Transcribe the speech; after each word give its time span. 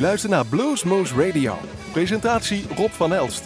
luistert 0.00 0.32
naar 0.32 0.46
Bluesmoose 0.46 1.26
Radio. 1.26 1.54
Presentatie 1.92 2.64
Rob 2.76 2.90
van 2.90 3.12
Elst. 3.12 3.44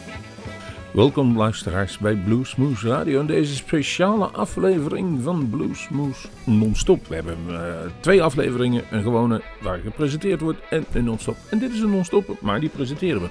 Welkom 0.92 1.36
luisteraars 1.36 1.98
bij 1.98 2.14
Bluesmoose 2.14 2.88
Radio 2.88 3.20
en 3.20 3.26
deze 3.26 3.54
speciale 3.54 4.26
aflevering 4.26 5.22
van 5.22 5.50
Bluesmoose 5.50 6.28
Non-Stop. 6.44 7.06
We 7.06 7.14
hebben 7.14 7.36
uh, 7.48 7.58
twee 8.00 8.22
afleveringen, 8.22 8.84
een 8.90 9.02
gewone 9.02 9.42
waar 9.60 9.78
gepresenteerd 9.78 10.40
wordt 10.40 10.58
en 10.70 10.84
een 10.92 11.04
non-stop. 11.04 11.36
En 11.48 11.58
dit 11.58 11.72
is 11.72 11.80
een 11.80 11.90
non-stop, 11.90 12.36
maar 12.40 12.60
die 12.60 12.68
presenteren 12.68 13.20
we. 13.20 13.28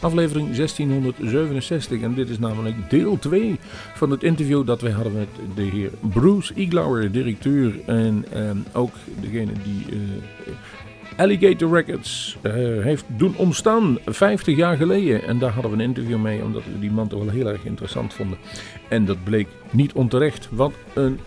Aflevering 0.00 0.56
1667 0.56 2.00
en 2.00 2.14
dit 2.14 2.28
is 2.28 2.38
namelijk 2.38 2.90
deel 2.90 3.18
2 3.18 3.58
van 3.94 4.10
het 4.10 4.22
interview 4.22 4.66
dat 4.66 4.80
wij 4.80 4.92
hadden 4.92 5.12
met 5.12 5.28
de 5.54 5.62
heer 5.62 5.90
Bruce 6.00 6.54
Iglauer, 6.54 7.10
directeur 7.10 7.80
en 7.86 8.24
uh, 8.34 8.50
ook 8.72 8.92
degene 9.20 9.52
die... 9.64 9.86
Uh, 9.92 9.98
Alligator 11.20 11.72
Records 11.72 12.36
uh, 12.42 12.52
heeft 12.82 13.04
doen 13.06 13.36
ontstaan 13.36 13.98
50 14.06 14.56
jaar 14.56 14.76
geleden. 14.76 15.22
En 15.22 15.38
daar 15.38 15.50
hadden 15.50 15.70
we 15.70 15.76
een 15.76 15.88
interview 15.88 16.18
mee, 16.18 16.42
omdat 16.42 16.62
we 16.64 16.78
die 16.78 16.90
man 16.90 17.08
toch 17.08 17.24
wel 17.24 17.32
heel 17.32 17.48
erg 17.48 17.64
interessant 17.64 18.14
vonden. 18.14 18.38
En 18.88 19.04
dat 19.04 19.24
bleek 19.24 19.48
niet 19.70 19.92
onterecht. 19.92 20.48
Wat 20.50 20.72
een 20.94 21.18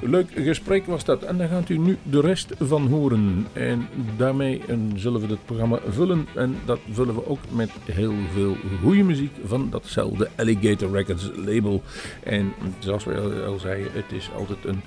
leuk 0.00 0.30
gesprek 0.34 0.86
was 0.86 1.04
dat. 1.04 1.22
En 1.22 1.38
daar 1.38 1.48
gaat 1.48 1.68
u 1.68 1.78
nu 1.78 1.98
de 2.02 2.20
rest 2.20 2.52
van 2.58 2.86
horen. 2.86 3.46
En 3.52 3.88
daarmee 4.16 4.62
zullen 4.94 5.20
we 5.20 5.26
het 5.26 5.44
programma 5.44 5.78
vullen. 5.88 6.26
En 6.34 6.56
dat 6.64 6.78
vullen 6.90 7.14
we 7.14 7.26
ook 7.26 7.40
met 7.52 7.70
heel 7.84 8.14
veel 8.34 8.56
goede 8.82 9.02
muziek 9.02 9.32
van 9.44 9.70
datzelfde 9.70 10.28
Alligator 10.36 10.90
Records 10.90 11.30
label. 11.36 11.82
En 12.22 12.52
zoals 12.78 13.04
we 13.04 13.44
al 13.46 13.58
zeiden, 13.58 13.92
het 13.92 14.12
is 14.12 14.30
altijd 14.36 14.64
een 14.64 14.82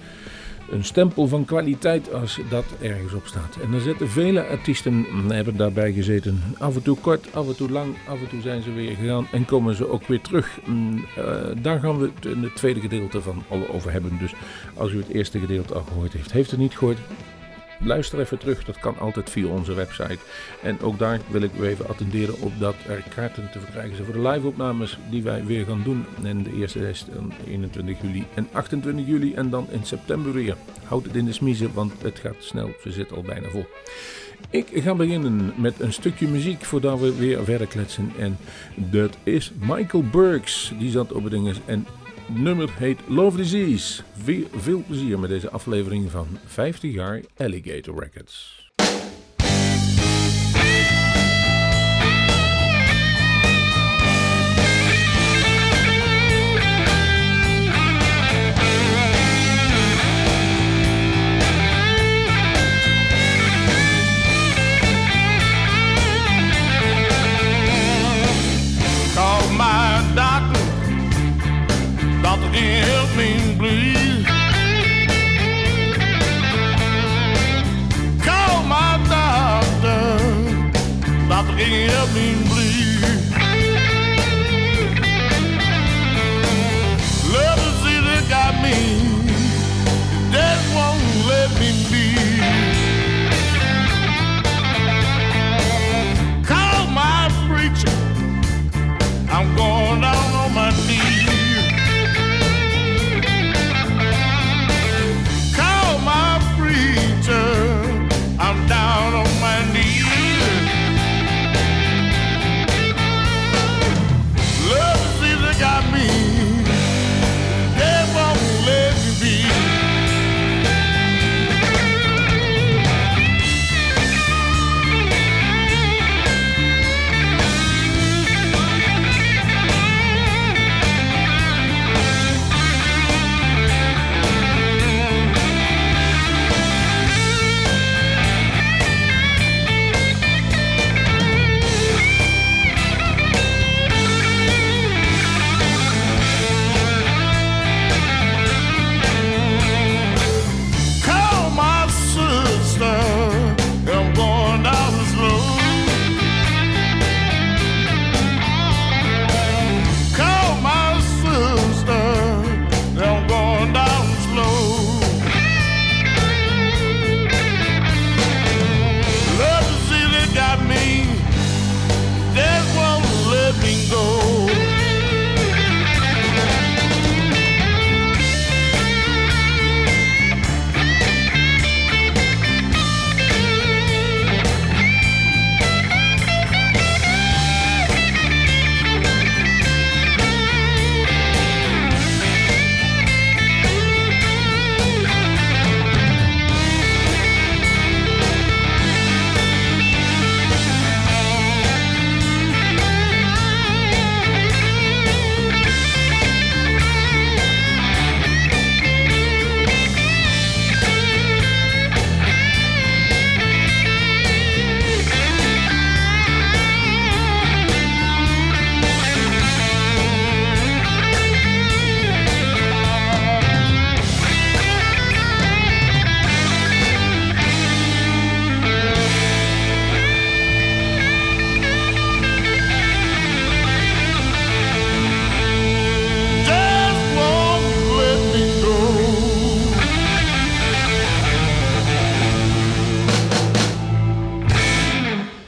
een 0.73 0.83
stempel 0.83 1.27
van 1.27 1.45
kwaliteit 1.45 2.13
als 2.13 2.39
dat 2.49 2.65
ergens 2.81 3.13
op 3.13 3.27
staat. 3.27 3.57
En 3.63 3.73
er 3.73 3.81
zitten 3.81 4.09
vele 4.09 4.47
artiesten 4.47 5.05
hebben 5.27 5.57
daarbij 5.57 5.93
gezeten. 5.93 6.41
Af 6.57 6.75
en 6.75 6.81
toe 6.81 6.97
kort, 6.97 7.27
af 7.33 7.47
en 7.47 7.55
toe 7.55 7.69
lang, 7.69 7.95
af 8.07 8.21
en 8.21 8.30
toe 8.30 8.41
zijn 8.41 8.61
ze 8.61 8.71
weer 8.71 8.95
gegaan 8.95 9.27
en 9.31 9.45
komen 9.45 9.75
ze 9.75 9.89
ook 9.89 10.07
weer 10.07 10.21
terug. 10.21 10.59
Uh, 10.67 11.25
daar 11.61 11.80
gaan 11.80 11.97
we 11.97 12.11
het 12.15 12.25
in 12.25 12.43
het 12.43 12.55
tweede 12.55 12.80
gedeelte 12.80 13.21
van 13.21 13.43
over 13.71 13.91
hebben. 13.91 14.17
Dus 14.19 14.33
als 14.73 14.91
u 14.91 14.97
het 14.97 15.09
eerste 15.09 15.39
gedeelte 15.39 15.73
al 15.73 15.83
gehoord 15.88 16.13
heeft, 16.13 16.31
heeft 16.31 16.52
het 16.52 16.59
niet 16.59 16.77
gehoord, 16.77 16.97
luister 17.79 18.19
even 18.19 18.38
terug. 18.38 18.66
Dat 18.66 18.79
kan 18.79 18.99
altijd 18.99 19.29
via 19.29 19.47
onze 19.47 19.73
website. 19.73 20.17
En 20.61 20.81
ook 20.81 20.99
daar 20.99 21.19
wil 21.27 21.41
ik 21.41 21.52
u 21.59 21.66
even 21.66 21.88
attenderen 21.88 22.41
op 22.41 22.52
dat 22.59 22.75
er 22.88 23.03
kaarten 23.15 23.52
te 23.52 23.59
verkrijgen 23.59 23.95
zijn 23.95 24.07
voor 24.07 24.21
de 24.21 24.30
live-opnames 24.30 24.97
die 25.09 25.23
wij 25.23 25.45
weer 25.45 25.65
gaan 25.65 25.81
doen. 25.83 26.05
En 26.23 26.43
de 26.43 26.53
eerste 26.53 26.89
is 26.89 27.05
21 27.47 28.02
juli 28.02 28.25
en 28.33 28.47
28 28.52 29.07
juli 29.07 29.33
en 29.33 29.49
dan 29.49 29.67
in 29.71 29.85
september 29.85 30.33
weer. 30.33 30.55
Houd 30.83 31.03
het 31.03 31.15
in 31.15 31.25
de 31.25 31.33
smiezen, 31.33 31.73
want 31.73 31.93
het 32.02 32.19
gaat 32.19 32.35
snel. 32.39 32.71
Ze 32.81 32.91
zitten 32.91 33.17
al 33.17 33.23
bijna 33.23 33.49
vol. 33.49 33.65
Ik 34.49 34.67
ga 34.73 34.95
beginnen 34.95 35.53
met 35.55 35.80
een 35.80 35.93
stukje 35.93 36.27
muziek 36.27 36.65
voordat 36.65 36.99
we 36.99 37.15
weer 37.15 37.43
verder 37.43 37.67
kletsen. 37.67 38.11
En 38.17 38.37
dat 38.75 39.17
is 39.23 39.52
Michael 39.59 40.03
Burks. 40.03 40.71
Die 40.80 40.91
zat 40.91 41.11
op 41.11 41.23
het 41.23 41.31
ding 41.31 41.55
en 41.65 41.87
nummer 42.27 42.69
heet 42.77 42.99
Love 43.07 43.38
Disease. 43.38 44.03
Veel, 44.55 44.83
plezier 44.88 45.19
met 45.19 45.29
deze 45.29 45.49
aflevering 45.49 46.11
van 46.11 46.27
50 46.45 46.93
jaar 46.93 47.21
Alligator 47.38 47.99
Records. 47.99 48.62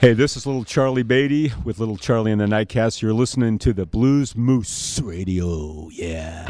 Hey, 0.05 0.13
this 0.13 0.37
is 0.37 0.45
little 0.45 0.63
Charlie 0.63 1.01
Baty 1.01 1.51
with 1.63 1.79
little 1.79 1.97
Charlie 1.97 2.31
and 2.31 2.39
the 2.39 2.45
Nightcats. 2.45 3.01
You're 3.01 3.11
listening 3.11 3.57
to 3.57 3.73
the 3.73 3.87
Blues 3.87 4.35
Moose 4.35 5.01
Radio. 5.01 5.89
Yeah. 5.91 6.45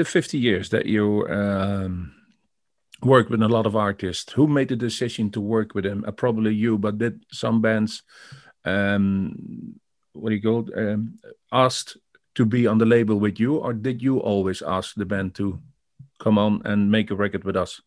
The 0.00 0.04
50 0.04 0.38
years 0.38 0.70
that 0.70 0.86
you 0.86 1.26
um, 1.28 2.14
worked 3.02 3.30
with 3.30 3.42
a 3.42 3.48
lot 3.48 3.66
of 3.66 3.76
artists, 3.76 4.32
who 4.32 4.46
made 4.46 4.68
the 4.68 4.76
decision 4.76 5.30
to 5.30 5.40
work 5.40 5.74
with 5.74 5.84
them? 5.84 6.04
Uh, 6.06 6.10
probably 6.10 6.54
you, 6.54 6.78
but 6.78 6.98
did 6.98 7.22
some 7.30 7.60
bands, 7.60 8.02
um, 8.64 9.78
what 10.12 10.30
do 10.30 10.36
you 10.36 10.42
call 10.42 10.68
um, 10.76 11.18
asked 11.52 11.98
to 12.34 12.46
be 12.46 12.66
on 12.66 12.78
the 12.78 12.86
label 12.86 13.16
with 13.16 13.38
you, 13.38 13.56
or 13.56 13.74
did 13.74 14.00
you 14.02 14.18
always 14.18 14.62
ask 14.62 14.94
the 14.94 15.04
band 15.04 15.34
to 15.34 15.60
come 16.18 16.38
on 16.38 16.62
and 16.64 16.90
make 16.90 17.10
a 17.10 17.14
record 17.14 17.44
with 17.44 17.56
us? 17.56 17.82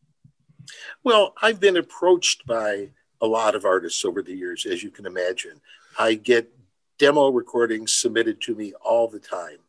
Well, 1.04 1.34
I've 1.42 1.60
been 1.60 1.78
approached 1.78 2.46
by 2.46 2.90
a 3.22 3.28
lot 3.28 3.56
of 3.56 3.66
artists 3.66 4.06
over 4.06 4.22
the 4.22 4.36
years, 4.36 4.66
as 4.66 4.84
you 4.84 4.92
can 4.92 5.06
imagine. 5.06 5.62
I 5.98 6.14
get 6.14 6.54
demo 7.00 7.30
recordings 7.30 7.96
submitted 7.96 8.40
to 8.42 8.56
me 8.56 8.74
all 8.84 9.08
the 9.08 9.20
time 9.20 9.60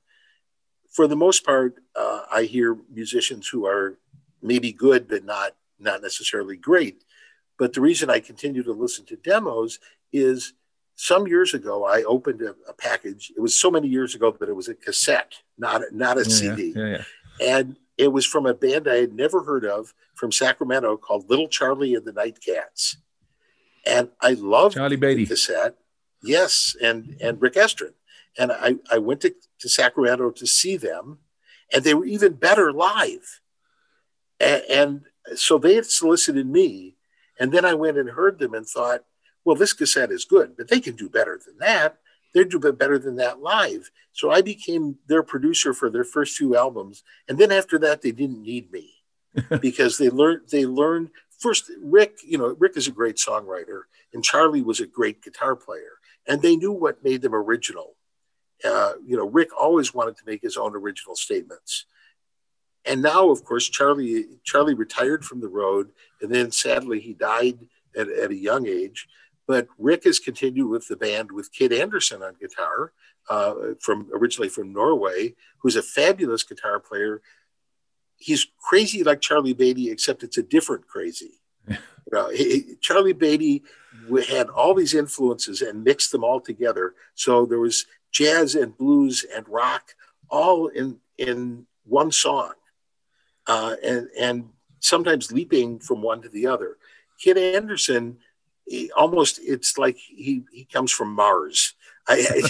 for 0.95 1.09
the 1.09 1.17
most 1.17 1.45
part, 1.45 1.81
uh, 1.97 2.23
I 2.33 2.45
hear 2.45 2.77
musicians 2.93 3.49
who 3.49 3.67
are 3.67 3.99
maybe 4.43 4.73
good 4.73 5.09
but 5.09 5.25
not 5.25 5.57
not 5.79 6.03
necessarily 6.03 6.57
great. 6.57 7.05
But 7.59 7.73
the 7.73 7.81
reason 7.81 8.11
I 8.11 8.21
continue 8.21 8.63
to 8.63 8.73
listen 8.73 9.05
to 9.07 9.17
demos 9.17 9.79
is 10.13 10.55
some 10.97 11.27
years 11.27 11.55
ago 11.55 11.85
I 11.85 12.03
opened 12.03 12.43
a, 12.43 12.55
a 12.69 12.73
package. 12.73 13.33
It 13.37 13.41
was 13.41 13.55
so 13.55 13.71
many 13.71 13.89
years 13.89 14.15
ago 14.15 14.35
that 14.39 14.49
it 14.49 14.57
was 14.57 14.69
a 14.69 14.75
cassette, 14.75 15.35
not 15.59 15.83
a, 15.83 15.97
not 15.97 16.17
a 16.17 16.21
yeah, 16.21 16.29
CD, 16.29 16.73
yeah, 16.75 16.87
yeah, 16.87 17.03
and 17.41 17.77
it 17.97 18.09
was 18.09 18.27
from 18.27 18.47
a 18.47 18.55
band 18.55 18.89
I 18.89 18.97
had 18.97 19.13
never 19.13 19.45
heard 19.45 19.65
of 19.65 19.95
from 20.15 20.33
Sacramento 20.33 20.97
called 20.97 21.31
Little 21.31 21.49
Charlie 21.49 21.95
and 21.95 22.05
the 22.05 22.13
Nightcats, 22.13 22.97
and 23.87 24.11
I 24.21 24.33
loved 24.33 24.75
Charlie 24.75 24.97
Baty 24.97 25.27
cassette. 25.27 25.77
Yes, 26.23 26.75
and 26.83 27.17
and 27.21 27.41
Rick 27.41 27.55
Estrin 27.55 27.93
and 28.39 28.53
I, 28.53 28.77
I 28.91 28.99
went 28.99 29.21
to, 29.23 29.35
to 29.61 29.69
Sacramento 29.69 30.31
to 30.31 30.47
see 30.47 30.77
them, 30.77 31.19
and 31.73 31.85
they 31.85 31.95
were 31.95 32.07
even 32.07 32.35
better 32.35 32.73
live. 32.73 33.41
And, 34.41 34.63
and 34.71 35.01
so 35.37 35.59
they 35.59 35.75
had 35.75 35.87
solicited 35.87 36.47
me, 36.47 36.97
and 37.39 37.53
then 37.53 37.65
I 37.65 37.75
went 37.75 37.99
and 37.99 38.11
heard 38.11 38.39
them 38.39 38.55
and 38.55 38.67
thought, 38.67 39.05
well, 39.45 39.57
this 39.57 39.73
cassette 39.73 40.11
is 40.11 40.25
good, 40.25 40.57
but 40.57 40.69
they 40.69 40.81
can 40.81 40.97
do 40.97 41.09
better 41.09 41.39
than 41.45 41.59
that. 41.59 41.99
They're 42.33 42.45
do 42.45 42.59
better 42.59 42.99
than 42.99 43.17
that 43.17 43.41
live. 43.41 43.91
So 44.13 44.31
I 44.31 44.43
became 44.43 44.97
their 45.07 45.23
producer 45.23 45.73
for 45.73 45.89
their 45.89 46.05
first 46.05 46.37
two 46.37 46.57
albums, 46.57 47.03
and 47.29 47.39
then 47.39 47.53
after 47.53 47.79
that, 47.79 48.03
they 48.03 48.11
didn't 48.11 48.43
need 48.43 48.73
me 48.73 48.91
because 49.61 49.99
they 49.99 50.11
learned 50.11 50.43
they 50.51 50.67
learned 50.67 51.11
first. 51.39 51.71
Rick, 51.81 52.19
you 52.27 52.39
know, 52.39 52.57
Rick 52.59 52.77
is 52.77 52.89
a 52.89 52.93
great 52.93 53.17
songwriter, 53.17 53.83
and 54.13 54.25
Charlie 54.25 54.63
was 54.63 54.81
a 54.81 54.87
great 54.87 55.23
guitar 55.23 55.55
player, 55.55 55.99
and 56.27 56.43
they 56.43 56.57
knew 56.57 56.73
what 56.73 57.05
made 57.05 57.23
them 57.23 57.35
original 57.35 57.95
uh, 58.65 58.93
you 59.05 59.17
know, 59.17 59.27
Rick 59.27 59.51
always 59.59 59.93
wanted 59.95 60.17
to 60.17 60.25
make 60.27 60.43
his 60.43 60.57
own 60.57 60.75
original 60.75 61.17
statements. 61.17 61.87
And 62.85 63.03
now, 63.03 63.31
of 63.31 63.45
course, 63.45 63.69
Charlie 63.69 64.27
Charlie 64.45 64.75
retired 64.75 65.25
from 65.25 65.41
the 65.41 65.49
road, 65.49 65.91
and 66.21 66.31
then 66.31 66.51
sadly 66.51 67.01
he 67.01 67.15
died 67.15 67.59
at, 67.97 68.09
at 68.09 68.31
a 68.31 68.37
young 68.37 68.67
age. 68.67 69.09
But 69.47 69.69
Rick 69.79 70.05
has 70.05 70.19
continued 70.19 70.69
with 70.69 70.89
the 70.89 70.97
band 70.97 71.31
with 71.31 71.53
Kid 71.53 71.73
Anderson 71.73 72.23
on 72.23 72.35
guitar, 72.41 72.93
uh, 73.29 73.55
from 73.81 74.09
originally 74.15 74.49
from 74.49 74.73
Norway, 74.73 75.35
who's 75.59 75.77
a 75.77 75.83
fabulous 75.83 76.43
guitar 76.43 76.81
player. 76.81 77.23
He's 78.17 78.47
crazy 78.59 79.03
like 79.03 79.21
Charlie 79.21 79.55
Baty, 79.55 79.91
except 79.91 80.23
it's 80.23 80.39
a 80.39 80.43
different 80.43 80.87
crazy. 80.87 81.41
you 81.69 81.77
know, 82.13 82.31
he, 82.31 82.77
Charlie 82.81 83.13
Baty 83.13 83.63
had 84.29 84.49
all 84.49 84.75
these 84.75 84.95
influences 84.95 85.63
and 85.63 85.85
mixed 85.85 86.13
them 86.13 86.25
all 86.25 86.41
together. 86.41 86.95
So 87.15 87.47
there 87.47 87.61
was 87.61 87.87
jazz 88.15 88.55
and 88.55 88.79
blues 88.79 89.27
and 89.35 89.47
rock 89.49 89.95
all 90.31 90.69
in 90.69 90.99
in 91.19 91.67
one 91.85 92.11
song 92.11 92.53
uh, 93.47 93.75
and 93.85 94.09
and 94.19 94.49
sometimes 94.81 95.33
leaping 95.33 95.79
from 95.79 96.01
one 96.01 96.23
to 96.23 96.29
the 96.29 96.47
other. 96.47 96.79
Kid 97.19 97.37
Anderson, 97.37 98.19
almost 98.97 99.41
it's 99.43 99.77
like 99.77 99.97
he 99.97 100.45
he 100.53 100.65
comes 100.65 100.93
from 100.93 101.13
Mars. 101.13 101.75
I 102.07 102.43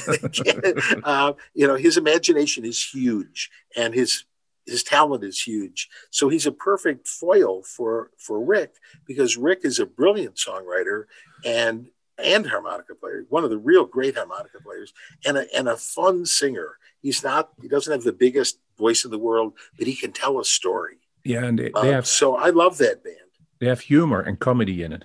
uh, 1.04 1.32
you 1.54 1.66
know, 1.66 1.76
his 1.76 1.96
imagination 1.96 2.64
is 2.64 2.84
huge, 2.84 3.50
and 3.76 3.94
his 3.94 4.24
his 4.66 4.82
talent 4.82 5.24
is 5.24 5.40
huge. 5.40 5.88
So 6.10 6.28
he's 6.28 6.46
a 6.46 6.52
perfect 6.52 7.08
foil 7.08 7.62
for 7.62 8.10
for 8.18 8.44
Rick 8.44 8.74
because 9.06 9.36
Rick 9.36 9.60
is 9.62 9.78
a 9.78 9.86
brilliant 9.86 10.36
songwriter 10.36 11.04
and 11.44 11.88
and 12.18 12.46
harmonica 12.46 12.94
player, 12.94 13.24
one 13.28 13.44
of 13.44 13.50
the 13.50 13.58
real 13.58 13.84
great 13.84 14.14
harmonica 14.16 14.58
players, 14.62 14.92
and 15.26 15.36
a 15.36 15.56
and 15.56 15.68
a 15.68 15.76
fun 15.76 16.24
singer. 16.26 16.78
He's 17.02 17.22
not 17.22 17.50
he 17.60 17.68
doesn't 17.68 17.92
have 17.92 18.04
the 18.04 18.12
biggest 18.12 18.58
voice 18.78 19.04
in 19.04 19.10
the 19.10 19.18
world, 19.18 19.54
but 19.78 19.86
he 19.86 19.94
can 19.94 20.12
tell 20.12 20.38
a 20.40 20.44
story. 20.44 20.98
Yeah, 21.24 21.44
and 21.44 21.58
they, 21.58 21.70
they 21.82 21.90
have 21.92 22.06
so 22.06 22.36
I 22.36 22.50
love 22.50 22.78
that 22.78 23.02
band. 23.04 23.16
they 23.60 23.66
have 23.66 23.80
humor 23.80 24.20
and 24.20 24.38
comedy 24.38 24.82
in 24.82 24.92
it. 24.92 25.04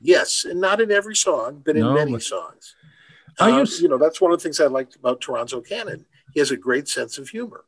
Yes, 0.00 0.44
and 0.44 0.60
not 0.60 0.80
in 0.80 0.90
every 0.92 1.16
song, 1.16 1.62
but 1.64 1.76
in 1.76 1.82
No, 1.82 1.94
many 1.94 2.12
but- 2.12 2.22
songs. 2.22 2.74
Are 3.40 3.50
Uh, 3.50 3.58
you 3.62 3.66
you 3.82 3.88
know, 3.88 3.98
that's 3.98 4.20
one 4.20 4.32
of 4.32 4.38
the 4.38 4.42
things 4.42 4.60
I 4.60 4.66
liked 4.66 4.96
about 4.96 5.20
Toronzo 5.20 5.64
Cannon. 5.64 6.06
He 6.34 6.40
has 6.40 6.50
a 6.50 6.56
great 6.56 6.88
sense 6.88 7.18
of 7.18 7.28
humor. 7.28 7.64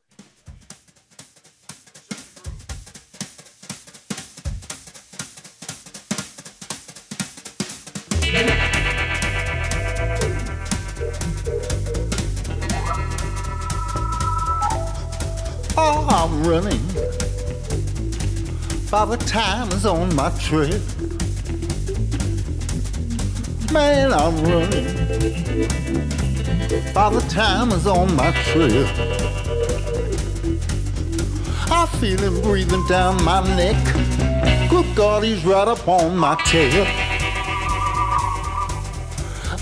Father 18.90 19.16
time 19.18 19.68
is 19.68 19.86
on 19.86 20.12
my 20.16 20.30
trail. 20.30 20.80
Man, 23.72 24.12
I'm 24.12 24.34
running. 24.42 24.84
Father 26.92 27.20
time 27.28 27.70
is 27.70 27.86
on 27.86 28.12
my 28.16 28.32
trail. 28.46 28.84
I 31.70 31.86
feel 32.00 32.18
him 32.18 32.42
breathing 32.42 32.84
down 32.88 33.22
my 33.22 33.40
neck. 33.54 33.78
Good 34.68 34.96
God, 34.96 35.22
he's 35.22 35.44
right 35.44 35.68
up 35.68 35.86
on 35.86 36.16
my 36.16 36.34
tail. 36.46 36.84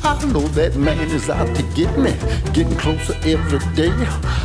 I 0.03 0.25
know 0.33 0.49
that 0.57 0.75
man 0.77 1.11
is 1.11 1.29
out 1.29 1.55
to 1.55 1.63
get 1.75 1.99
me, 1.99 2.13
getting 2.55 2.79
closer 2.79 3.15
every 3.25 3.59
day. 3.75 3.93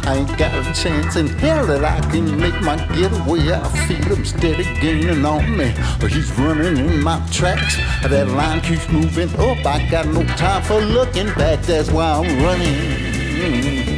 I 0.06 0.18
ain't 0.18 0.38
got 0.38 0.54
a 0.54 0.64
chance 0.74 1.16
in 1.16 1.28
hell 1.28 1.66
that 1.68 1.86
I 1.86 2.00
can 2.12 2.38
make 2.38 2.60
my 2.62 2.76
getaway. 2.94 3.54
I 3.54 3.68
feel 3.88 4.04
him 4.04 4.26
steady 4.26 4.66
gaining 4.82 5.24
on 5.26 5.58
me. 5.58 5.74
But 6.00 6.12
he's 6.12 6.30
running 6.38 6.78
in 6.78 7.02
my 7.02 7.26
tracks. 7.32 7.78
That 8.04 8.28
line 8.28 8.60
keeps 8.62 8.90
moving 8.90 9.30
up. 9.40 9.66
I 9.66 9.88
got 9.90 10.08
no 10.08 10.24
time 10.36 10.62
for 10.64 10.82
looking 10.82 11.28
back. 11.36 11.62
That's 11.62 11.90
why 11.90 12.12
I'm 12.12 12.44
running. 12.44 13.94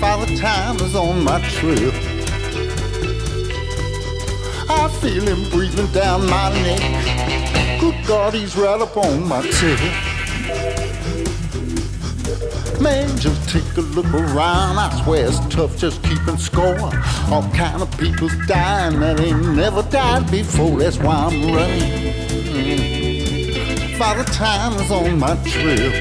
Father 0.00 0.36
time 0.36 0.76
is 0.76 0.94
on 0.94 1.24
my 1.24 1.40
trail. 1.48 1.90
I 4.70 4.88
feel 5.00 5.26
him 5.26 5.50
breathing 5.50 5.90
down 5.92 6.28
my 6.30 6.52
neck. 6.62 7.80
Good 7.80 8.06
God, 8.06 8.34
he's 8.34 8.56
right 8.56 8.80
up 8.80 8.96
on 8.96 9.26
my 9.26 9.42
tail. 9.42 10.87
Man, 12.80 13.08
just 13.18 13.48
take 13.48 13.76
a 13.76 13.80
look 13.80 14.12
around. 14.14 14.78
I 14.78 15.02
swear 15.02 15.26
it's 15.26 15.40
tough 15.48 15.76
just 15.76 16.00
keeping 16.04 16.36
score. 16.36 16.90
All 17.28 17.42
kind 17.52 17.82
of 17.82 17.90
people's 17.98 18.36
dying 18.46 19.00
that 19.00 19.18
ain't 19.18 19.56
never 19.56 19.82
died 19.82 20.30
before. 20.30 20.78
That's 20.78 20.96
why 20.98 21.26
I'm 21.26 21.52
running. 21.52 22.18
Father 23.98 24.24
time 24.24 24.74
is 24.80 24.92
on 24.92 25.18
my 25.18 25.34
trail. 25.42 25.92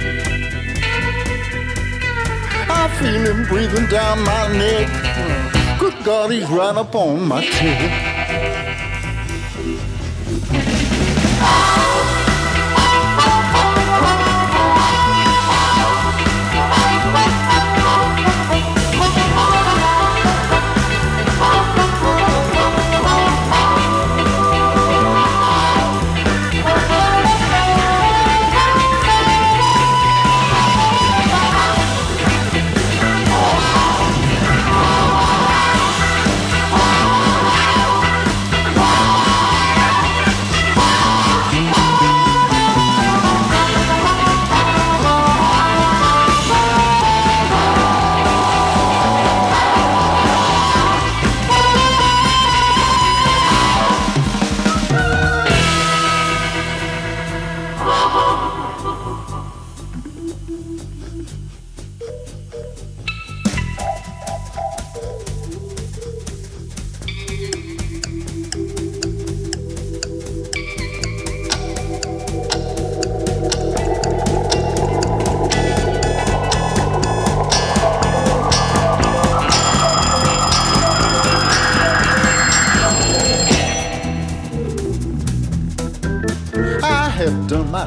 I 2.69 2.87
feel 2.99 3.25
him 3.25 3.45
breathing 3.47 3.87
down 3.87 4.23
my 4.23 4.47
neck. 4.55 5.79
Good 5.79 6.03
God, 6.03 6.31
he's 6.31 6.47
right 6.47 6.75
up 6.75 6.93
on 6.93 7.27
my 7.27 7.43
tail. 7.43 8.17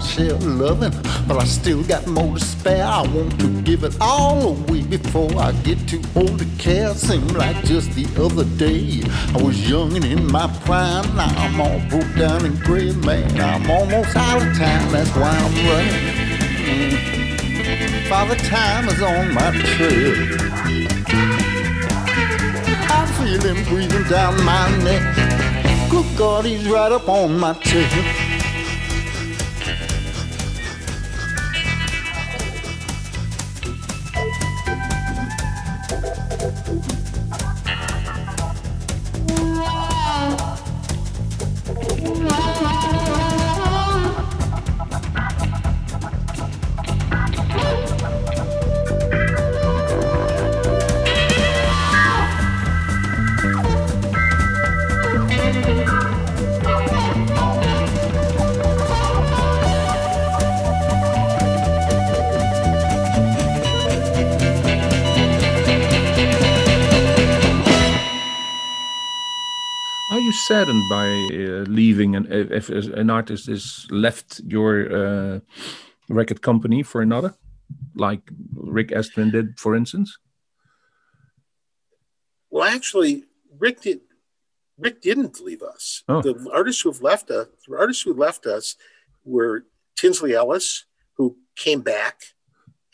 Share 0.03 0.35
loving, 0.35 0.93
but 1.27 1.37
I 1.37 1.45
still 1.45 1.83
got 1.85 2.07
more 2.07 2.35
to 2.35 2.45
spare. 2.45 2.85
I 2.85 3.03
want 3.03 3.39
to 3.41 3.63
give 3.63 3.85
it 3.85 3.97
all 4.01 4.57
away 4.57 4.83
before 4.83 5.31
I 5.39 5.53
get 5.63 5.79
too 5.89 6.03
old 6.17 6.39
to 6.39 6.47
care. 6.59 6.95
Seemed 6.95 7.33
like 7.33 7.65
just 7.65 7.93
the 7.93 8.07
other 8.23 8.45
day 8.57 9.03
I 9.35 9.43
was 9.43 9.69
young 9.69 9.97
and 9.97 10.05
in 10.05 10.31
my 10.31 10.49
prime. 10.65 11.15
Now 11.17 11.33
I'm 11.37 11.61
all 11.61 11.81
broke 11.89 12.15
down 12.17 12.45
and 12.45 12.61
gray, 12.63 12.93
man. 12.93 13.41
I'm 13.41 13.71
almost 13.71 14.17
out 14.17 14.43
of 14.43 14.57
time. 14.57 14.91
That's 14.93 15.11
why 15.17 15.31
I'm 15.31 15.55
running. 15.69 16.21
Father 18.09 18.37
time 18.37 18.89
is 18.89 19.03
on 19.03 19.33
my 19.33 19.51
trail. 19.77 20.15
I 22.93 23.07
feel 23.19 23.41
him 23.41 23.65
breathing 23.65 24.05
down 24.09 24.43
my 24.45 24.69
neck. 24.85 25.03
Good 25.91 26.07
God, 26.17 26.45
he's 26.45 26.69
right 26.69 26.93
up 26.93 27.09
on 27.09 27.39
my 27.39 27.53
tail. 27.55 28.20
Leaving 72.01 72.17
and 72.17 72.27
if, 72.33 72.71
if 72.71 72.87
an 72.95 73.11
artist 73.11 73.49
is 73.49 73.87
left 73.91 74.41
your 74.47 74.73
uh, 74.93 75.41
record 76.09 76.41
company 76.43 76.83
for 76.83 77.03
another, 77.03 77.35
like 77.95 78.23
Rick 78.55 78.89
Estrin 78.89 79.31
did, 79.33 79.59
for 79.59 79.75
instance? 79.75 80.19
Well, 82.51 82.65
actually, 82.65 83.25
Rick 83.59 83.83
did. 83.83 84.01
Rick 84.79 85.03
didn't 85.03 85.41
leave 85.41 85.63
us. 85.63 86.03
Oh. 86.09 86.23
The 86.23 86.51
artists 86.55 86.81
who 86.81 86.91
have 86.91 87.03
left 87.03 87.31
us, 87.31 87.49
the 87.69 87.77
artists 87.77 88.03
who 88.03 88.15
left 88.15 88.47
us 88.47 88.77
were 89.25 89.67
Tinsley 89.95 90.35
Ellis, 90.35 90.87
who 91.17 91.37
came 91.55 91.83
back 91.83 92.23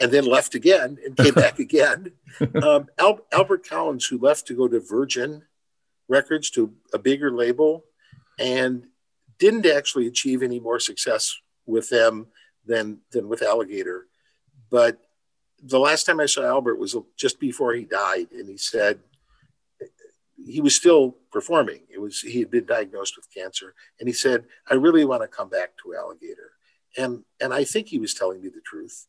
and 0.01 0.11
then 0.11 0.27
left 0.27 0.57
again 0.57 0.99
and 1.05 1.17
came 1.17 1.35
back 1.45 1.61
again. 1.61 2.11
Um, 2.61 2.89
Al- 2.99 3.25
Albert 3.31 3.69
Collins, 3.69 4.05
who 4.05 4.19
left 4.19 4.49
to 4.49 4.55
go 4.55 4.67
to 4.67 4.81
Virgin 4.81 5.45
Records, 6.09 6.51
to 6.51 6.73
a 6.93 6.99
bigger 6.99 7.31
label, 7.31 7.85
and 8.39 8.87
didn't 9.39 9.67
actually 9.67 10.07
achieve 10.07 10.43
any 10.43 10.61
more 10.61 10.81
success 10.81 11.37
with 11.67 11.89
them 11.91 12.27
than 12.65 12.99
than 13.13 13.29
with 13.29 13.43
Alligator. 13.43 14.07
But 14.71 14.99
the 15.63 15.79
last 15.79 16.05
time 16.05 16.21
I 16.21 16.27
saw 16.27 16.45
Albert 16.45 16.77
was 16.77 16.97
just 17.17 17.41
before 17.41 17.75
he 17.75 17.85
died, 17.85 18.29
and 18.33 18.49
he 18.49 18.57
said 18.57 19.01
he 20.45 20.61
was 20.61 20.75
still 20.75 21.17
performing. 21.33 21.81
It 21.89 22.01
was 22.01 22.21
he 22.21 22.41
had 22.41 22.51
been 22.51 22.67
diagnosed 22.67 23.17
with 23.17 23.33
cancer, 23.33 23.75
and 23.99 24.09
he 24.09 24.13
said, 24.13 24.47
"I 24.71 24.75
really 24.75 25.05
want 25.05 25.23
to 25.23 25.29
come 25.29 25.49
back 25.49 25.73
to 25.83 25.95
Alligator," 25.95 26.53
and 26.97 27.25
and 27.41 27.53
I 27.53 27.65
think 27.65 27.89
he 27.89 27.99
was 27.99 28.15
telling 28.15 28.43
me 28.43 28.49
the 28.49 28.61
truth. 28.61 29.07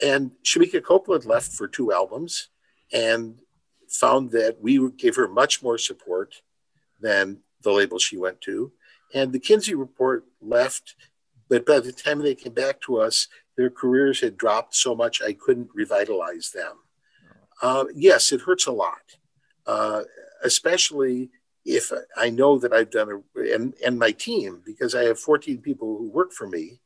And 0.00 0.32
Shemekia 0.42 0.82
Copeland 0.82 1.24
left 1.24 1.52
for 1.52 1.68
two 1.68 1.92
albums, 1.92 2.48
and 2.92 3.38
found 3.88 4.30
that 4.30 4.60
we 4.60 4.90
gave 4.92 5.16
her 5.16 5.28
much 5.28 5.62
more 5.62 5.78
support 5.78 6.42
than 7.00 7.42
the 7.62 7.70
label 7.70 7.98
she 7.98 8.16
went 8.16 8.40
to. 8.40 8.72
And 9.14 9.32
the 9.32 9.38
Kinsey 9.38 9.74
report 9.74 10.24
left, 10.40 10.94
but 11.48 11.66
by 11.66 11.80
the 11.80 11.92
time 11.92 12.20
they 12.20 12.34
came 12.34 12.54
back 12.54 12.80
to 12.82 12.98
us, 12.98 13.28
their 13.56 13.70
careers 13.70 14.20
had 14.20 14.36
dropped 14.36 14.74
so 14.74 14.94
much 14.94 15.20
I 15.20 15.34
couldn't 15.34 15.70
revitalize 15.74 16.50
them. 16.50 16.78
Uh, 17.60 17.84
yes, 17.94 18.32
it 18.32 18.40
hurts 18.40 18.66
a 18.66 18.72
lot, 18.72 19.16
uh, 19.66 20.02
especially 20.42 21.30
if 21.64 21.92
I 22.16 22.30
know 22.30 22.58
that 22.58 22.72
I've 22.72 22.90
done 22.90 23.22
a, 23.36 23.40
and, 23.54 23.74
and 23.84 23.98
my 23.98 24.10
team, 24.10 24.62
because 24.64 24.94
I 24.94 25.04
have 25.04 25.20
14 25.20 25.58
people 25.58 25.96
who 25.96 26.08
work 26.08 26.32
for 26.32 26.48
me, 26.48 26.80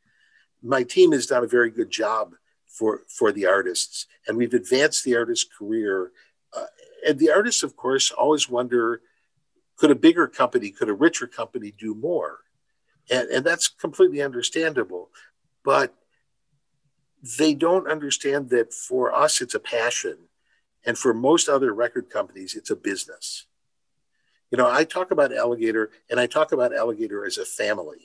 my 0.62 0.82
team 0.82 1.12
has 1.12 1.26
done 1.26 1.44
a 1.44 1.48
very 1.48 1.70
good 1.70 1.90
job 1.90 2.34
for, 2.66 3.02
for 3.08 3.32
the 3.32 3.46
artists. 3.46 4.06
And 4.26 4.36
we've 4.36 4.52
advanced 4.52 5.04
the 5.04 5.16
artist's 5.16 5.48
career. 5.58 6.12
Uh, 6.54 6.66
and 7.06 7.18
the 7.18 7.30
artists, 7.30 7.62
of 7.62 7.76
course, 7.76 8.10
always 8.10 8.48
wonder 8.48 9.00
could 9.76 9.90
a 9.90 9.94
bigger 9.94 10.26
company, 10.26 10.70
could 10.70 10.88
a 10.88 10.94
richer 10.94 11.26
company 11.26 11.72
do 11.76 11.94
more? 11.94 12.38
And, 13.10 13.28
and 13.28 13.44
that's 13.44 13.68
completely 13.68 14.22
understandable. 14.22 15.10
But 15.64 15.94
they 17.38 17.54
don't 17.54 17.90
understand 17.90 18.50
that 18.50 18.72
for 18.72 19.14
us, 19.14 19.40
it's 19.40 19.54
a 19.54 19.60
passion. 19.60 20.16
And 20.84 20.96
for 20.96 21.12
most 21.12 21.48
other 21.48 21.72
record 21.72 22.10
companies, 22.10 22.54
it's 22.54 22.70
a 22.70 22.76
business. 22.76 23.46
You 24.50 24.58
know, 24.58 24.70
I 24.70 24.84
talk 24.84 25.10
about 25.10 25.34
Alligator 25.34 25.90
and 26.08 26.20
I 26.20 26.26
talk 26.26 26.52
about 26.52 26.74
Alligator 26.74 27.26
as 27.26 27.38
a 27.38 27.44
family. 27.44 27.98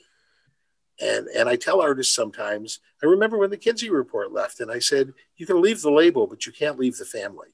And, 1.00 1.28
and 1.28 1.48
I 1.48 1.56
tell 1.56 1.80
artists 1.80 2.14
sometimes, 2.14 2.80
I 3.02 3.06
remember 3.06 3.38
when 3.38 3.50
the 3.50 3.56
Kinsey 3.56 3.90
report 3.90 4.32
left, 4.32 4.60
and 4.60 4.70
I 4.70 4.78
said, 4.78 5.14
You 5.36 5.46
can 5.46 5.60
leave 5.60 5.80
the 5.80 5.90
label, 5.90 6.26
but 6.26 6.44
you 6.44 6.52
can't 6.52 6.78
leave 6.78 6.96
the 6.96 7.04
family. 7.04 7.48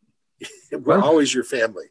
We're 0.72 1.00
always 1.00 1.34
your 1.34 1.44
family. 1.44 1.86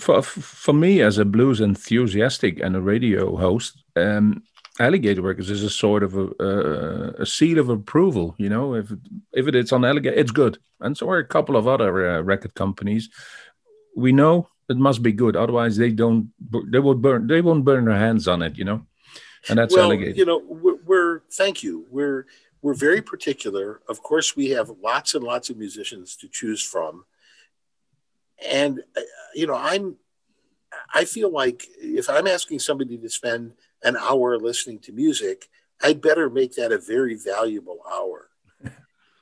For 0.00 0.22
for 0.22 0.72
me 0.72 1.00
as 1.02 1.18
a 1.18 1.24
blues 1.24 1.60
enthusiastic 1.60 2.60
and 2.60 2.76
a 2.76 2.80
radio 2.80 3.36
host, 3.36 3.82
um, 3.96 4.42
Alligator 4.78 5.22
Records 5.22 5.50
is 5.50 5.62
a 5.62 5.70
sort 5.70 6.02
of 6.02 6.16
a, 6.16 6.26
a, 6.40 7.22
a 7.22 7.26
seal 7.26 7.58
of 7.58 7.68
approval. 7.68 8.34
You 8.38 8.48
know, 8.48 8.74
if 8.74 8.92
if 9.32 9.46
it 9.46 9.54
is 9.54 9.72
on 9.72 9.84
Alligator, 9.84 10.16
it's 10.16 10.30
good, 10.30 10.58
and 10.80 10.96
so 10.96 11.08
are 11.10 11.18
a 11.18 11.24
couple 11.24 11.56
of 11.56 11.68
other 11.68 12.10
uh, 12.10 12.20
record 12.22 12.54
companies. 12.54 13.10
We 13.96 14.12
know 14.12 14.48
it 14.68 14.76
must 14.76 15.02
be 15.02 15.12
good, 15.12 15.36
otherwise 15.36 15.76
they 15.76 15.90
don't. 15.90 16.32
They 16.72 16.78
would 16.78 17.02
burn. 17.02 17.26
They 17.26 17.40
won't 17.40 17.64
burn 17.64 17.84
their 17.84 17.98
hands 17.98 18.26
on 18.26 18.42
it. 18.42 18.56
You 18.56 18.64
know, 18.64 18.86
and 19.48 19.58
that's 19.58 19.74
well, 19.74 19.84
Alligator. 19.84 20.16
you 20.16 20.24
know, 20.24 20.42
we're, 20.46 20.78
we're 20.84 21.20
thank 21.30 21.62
you. 21.62 21.86
We're 21.90 22.26
we're 22.62 22.74
very 22.74 23.02
particular. 23.02 23.80
Of 23.88 24.02
course, 24.02 24.36
we 24.36 24.50
have 24.50 24.70
lots 24.82 25.14
and 25.14 25.24
lots 25.24 25.50
of 25.50 25.56
musicians 25.56 26.16
to 26.16 26.28
choose 26.28 26.62
from, 26.62 27.04
and 28.46 28.80
uh, 28.96 29.00
you 29.34 29.46
know, 29.46 29.54
I'm 29.54 29.96
I 30.94 31.04
feel 31.04 31.30
like 31.30 31.66
if 31.80 32.08
I'm 32.08 32.26
asking 32.26 32.60
somebody 32.60 32.96
to 32.98 33.08
spend 33.08 33.52
an 33.82 33.96
hour 33.96 34.38
listening 34.38 34.78
to 34.80 34.92
music, 34.92 35.48
I'd 35.82 36.00
better 36.00 36.28
make 36.30 36.54
that 36.54 36.72
a 36.72 36.78
very 36.78 37.14
valuable 37.14 37.78
hour. 37.90 38.28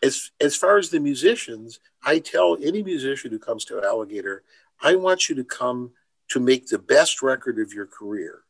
As 0.03 0.31
as 0.41 0.57
far 0.57 0.79
as 0.79 0.91
the 0.91 1.01
musicians, 1.01 1.81
I 2.05 2.21
tell 2.21 2.57
any 2.63 2.83
musician 2.83 3.31
who 3.31 3.39
comes 3.39 3.65
to 3.67 3.83
Alligator, 3.83 4.45
I 4.81 4.95
want 4.95 5.29
you 5.29 5.35
to 5.37 5.45
come 5.45 5.93
to 6.29 6.41
make 6.41 6.67
the 6.67 6.79
best 6.79 7.23
record 7.23 7.59
of 7.59 7.73
your 7.73 7.87
career 7.87 8.45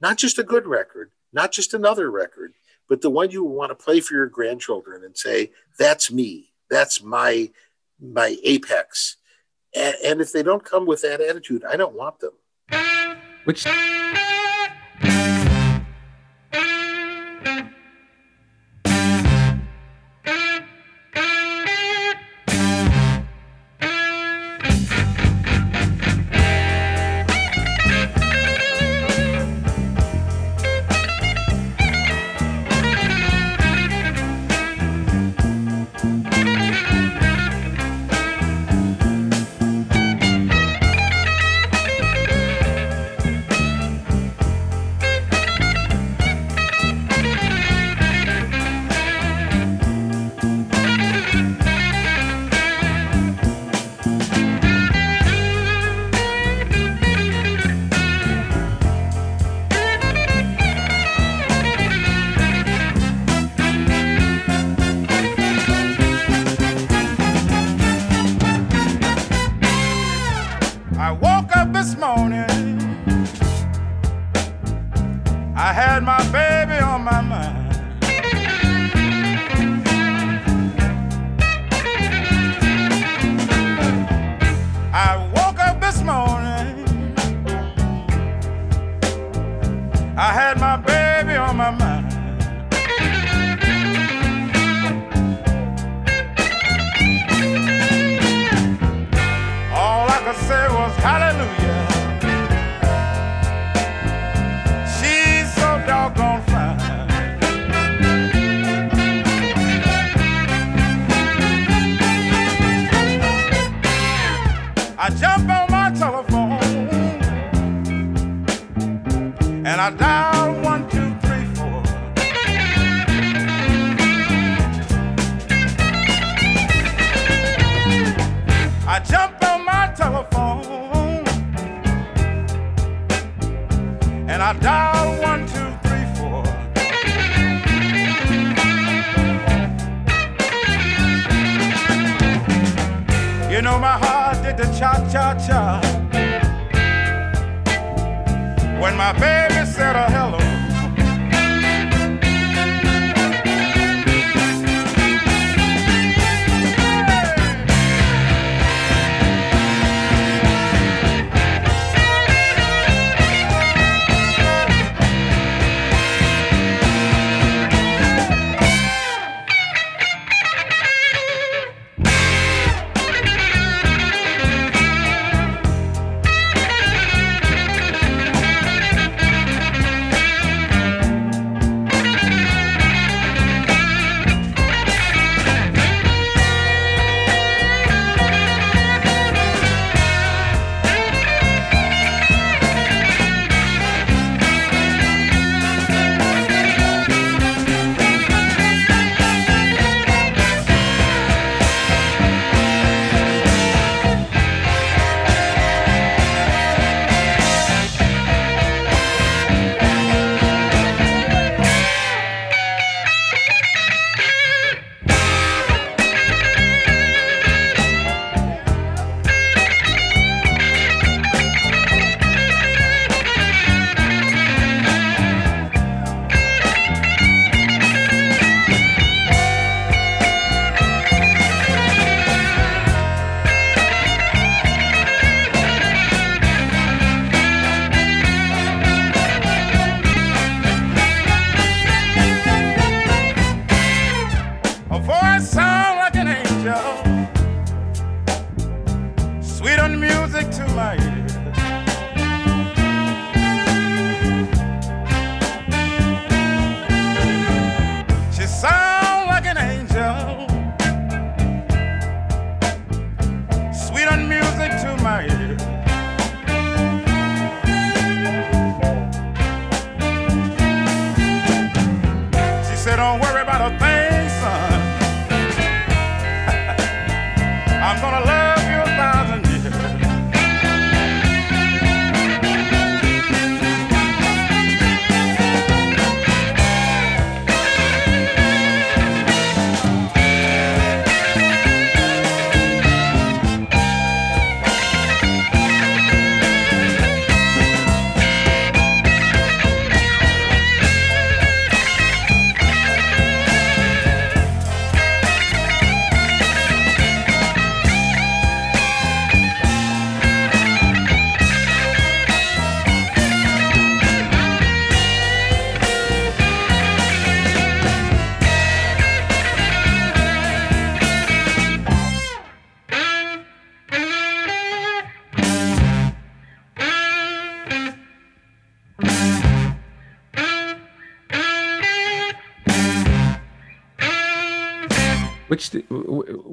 not 0.00 0.16
just 0.16 0.38
a 0.38 0.44
good 0.44 0.66
record, 0.66 1.10
not 1.32 1.52
just 1.52 1.74
another 1.74 2.10
record, 2.10 2.54
but 2.88 3.00
the 3.00 3.10
one 3.10 3.30
you 3.30 3.44
want 3.44 3.70
to 3.70 3.74
play 3.74 4.00
for 4.00 4.14
your 4.14 4.26
grandchildren 4.26 5.04
and 5.04 5.16
say, 5.16 5.52
"That's 5.78 6.10
me. 6.10 6.52
That's 6.70 7.02
my 7.02 7.50
my 8.00 8.36
apex." 8.42 9.16
And, 9.74 9.96
and 10.04 10.20
if 10.20 10.32
they 10.32 10.42
don't 10.42 10.64
come 10.64 10.86
with 10.86 11.02
that 11.02 11.20
attitude, 11.20 11.64
I 11.64 11.76
don't 11.76 11.94
want 11.94 12.20
them. 12.20 12.32
Which 13.44 13.66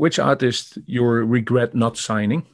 which 0.05 0.19
artist 0.19 0.77
you 0.85 1.03
regret 1.03 1.73
not 1.73 1.97
signing? 1.97 2.45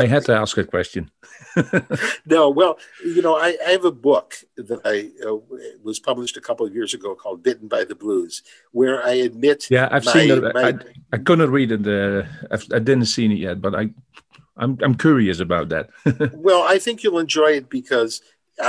I 0.00 0.04
had 0.06 0.24
to 0.26 0.34
ask 0.42 0.54
a 0.58 0.64
question. 0.64 1.10
No, 2.26 2.50
well, 2.50 2.74
you 3.14 3.22
know, 3.22 3.34
I, 3.46 3.56
I 3.66 3.70
have 3.76 3.86
a 3.86 3.90
book 4.10 4.28
that 4.68 4.80
I 4.84 4.96
uh, 5.26 5.38
was 5.82 5.98
published 5.98 6.36
a 6.36 6.40
couple 6.48 6.66
of 6.66 6.74
years 6.74 6.92
ago 6.92 7.14
called 7.14 7.42
"Bitten 7.42 7.66
by 7.76 7.82
the 7.84 7.94
Blues," 7.94 8.42
where 8.78 8.96
I 9.10 9.12
admit, 9.28 9.58
Yeah, 9.70 9.88
I've 9.90 10.04
my- 10.04 10.12
seen 10.12 10.30
it. 10.32 10.54
my- 10.54 10.68
I, 10.68 10.72
I 11.14 11.18
couldn't 11.26 11.50
read 11.58 11.70
it. 11.76 11.84
Uh, 11.88 12.26
I've, 12.52 12.68
didn't 12.90 13.06
see 13.14 13.24
it 13.24 13.38
yet, 13.46 13.58
but 13.64 13.72
I, 13.74 13.84
I'm 14.62 14.72
I'm 14.84 14.96
curious 15.06 15.38
about 15.40 15.66
that. 15.70 15.84
well, 16.48 16.62
I 16.74 16.76
think 16.84 17.02
you'll 17.02 17.24
enjoy 17.28 17.50
it 17.60 17.66
because 17.78 18.20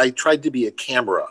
I 0.03 0.05
tried 0.23 0.41
to 0.43 0.51
be 0.57 0.63
a 0.67 0.71
camera. 0.87 1.27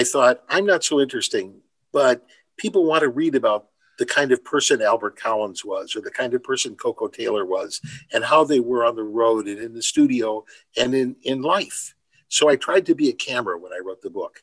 I 0.00 0.02
thought 0.12 0.42
I'm 0.54 0.66
not 0.72 0.82
so 0.90 0.94
interesting, 1.00 1.46
but 1.92 2.16
people 2.62 2.82
want 2.90 3.02
to 3.06 3.08
read 3.22 3.34
about 3.36 3.62
the 4.02 4.06
kind 4.06 4.32
of 4.32 4.42
person 4.42 4.82
Albert 4.82 5.16
Collins 5.16 5.64
was, 5.64 5.94
or 5.94 6.00
the 6.00 6.10
kind 6.10 6.34
of 6.34 6.42
person 6.42 6.74
Koko 6.74 7.06
Taylor 7.06 7.46
was, 7.46 7.80
and 8.12 8.24
how 8.24 8.42
they 8.42 8.58
were 8.58 8.84
on 8.84 8.96
the 8.96 9.04
road 9.04 9.46
and 9.46 9.60
in 9.60 9.74
the 9.74 9.82
studio 9.82 10.44
and 10.76 10.92
in 10.92 11.14
in 11.22 11.40
life. 11.40 11.94
So 12.26 12.48
I 12.48 12.56
tried 12.56 12.86
to 12.86 12.96
be 12.96 13.10
a 13.10 13.12
camera 13.12 13.56
when 13.56 13.72
I 13.72 13.78
wrote 13.78 14.02
the 14.02 14.10
book. 14.10 14.42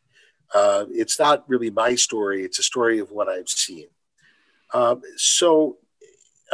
Uh, 0.56 0.86
it's 0.92 1.20
not 1.20 1.44
really 1.50 1.70
my 1.72 1.96
story; 1.96 2.46
it's 2.46 2.58
a 2.58 2.64
story 2.64 3.00
of 3.00 3.12
what 3.12 3.28
I've 3.28 3.50
seen. 3.50 3.88
Um, 4.74 5.02
so, 5.18 5.80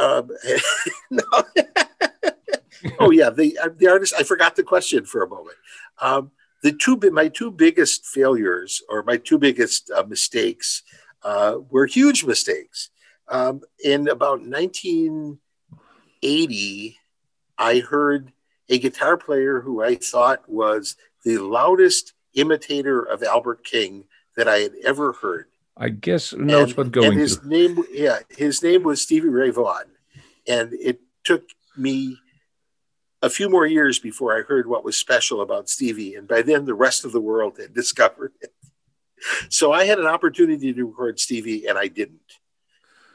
um, 0.00 0.28
oh 2.98 3.12
yeah, 3.12 3.30
the 3.30 3.56
uh, 3.62 3.68
the 3.76 3.86
artist. 3.86 4.14
I 4.18 4.24
forgot 4.24 4.56
the 4.56 4.64
question 4.64 5.04
for 5.04 5.22
a 5.22 5.28
moment. 5.28 5.58
Um, 6.00 6.32
the 6.64 6.72
two 6.72 6.98
my 7.12 7.28
two 7.28 7.52
biggest 7.52 8.04
failures 8.04 8.82
or 8.88 9.04
my 9.04 9.16
two 9.16 9.38
biggest 9.38 9.92
uh, 9.92 10.02
mistakes 10.08 10.82
uh, 11.22 11.58
were 11.70 11.86
huge 11.86 12.24
mistakes. 12.24 12.90
Um, 13.28 13.62
in 13.82 14.08
about 14.08 14.42
1980, 14.42 16.98
I 17.58 17.78
heard 17.80 18.32
a 18.68 18.78
guitar 18.78 19.16
player 19.16 19.60
who 19.60 19.82
I 19.82 19.96
thought 19.96 20.48
was 20.48 20.96
the 21.24 21.38
loudest 21.38 22.12
imitator 22.34 23.02
of 23.02 23.22
Albert 23.22 23.64
King 23.64 24.04
that 24.36 24.46
I 24.48 24.58
had 24.58 24.72
ever 24.84 25.12
heard. 25.12 25.46
I 25.76 25.88
guess 25.90 26.32
knows 26.32 26.76
what 26.76 26.92
going 26.92 27.12
and 27.12 27.18
his 27.18 27.38
to. 27.38 27.48
name, 27.48 27.84
yeah, 27.92 28.18
his 28.30 28.62
name 28.62 28.82
was 28.82 29.02
Stevie 29.02 29.28
Ray 29.28 29.50
Vaughan, 29.50 29.84
and 30.48 30.72
it 30.72 31.00
took 31.24 31.44
me 31.76 32.18
a 33.20 33.28
few 33.28 33.50
more 33.50 33.66
years 33.66 33.98
before 33.98 34.38
I 34.38 34.42
heard 34.42 34.66
what 34.66 34.84
was 34.84 34.96
special 34.96 35.42
about 35.42 35.68
Stevie, 35.68 36.14
and 36.14 36.26
by 36.26 36.40
then 36.42 36.64
the 36.64 36.74
rest 36.74 37.04
of 37.04 37.12
the 37.12 37.20
world 37.20 37.58
had 37.58 37.74
discovered 37.74 38.32
it. 38.40 38.52
So 39.48 39.72
I 39.72 39.86
had 39.86 39.98
an 39.98 40.06
opportunity 40.06 40.74
to 40.74 40.84
record 40.84 41.18
Stevie, 41.18 41.66
and 41.66 41.78
I 41.78 41.88
didn't. 41.88 42.20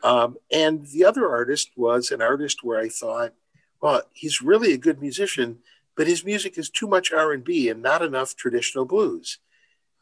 Um, 0.04 0.38
and 0.52 0.88
the 0.88 1.06
other 1.06 1.30
artist 1.30 1.72
was 1.76 2.12
an 2.12 2.22
artist 2.22 2.64
where 2.64 2.80
I 2.80 2.90
thought, 2.90 3.34
well, 3.82 4.04
he's 4.14 4.42
really 4.42 4.74
a 4.74 4.78
good 4.78 5.02
musician, 5.02 5.60
but 5.96 6.08
his 6.08 6.26
music 6.26 6.58
is 6.58 6.70
too 6.70 6.88
much 6.88 7.12
R 7.12 7.34
and 7.34 7.44
B 7.44 7.70
and 7.70 7.82
not 7.82 8.02
enough 8.02 8.36
traditional 8.36 8.86
blues. 8.86 9.40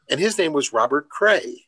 And 0.10 0.20
his 0.20 0.38
name 0.38 0.54
was 0.54 0.74
Robert 0.74 1.10
Cray. 1.10 1.68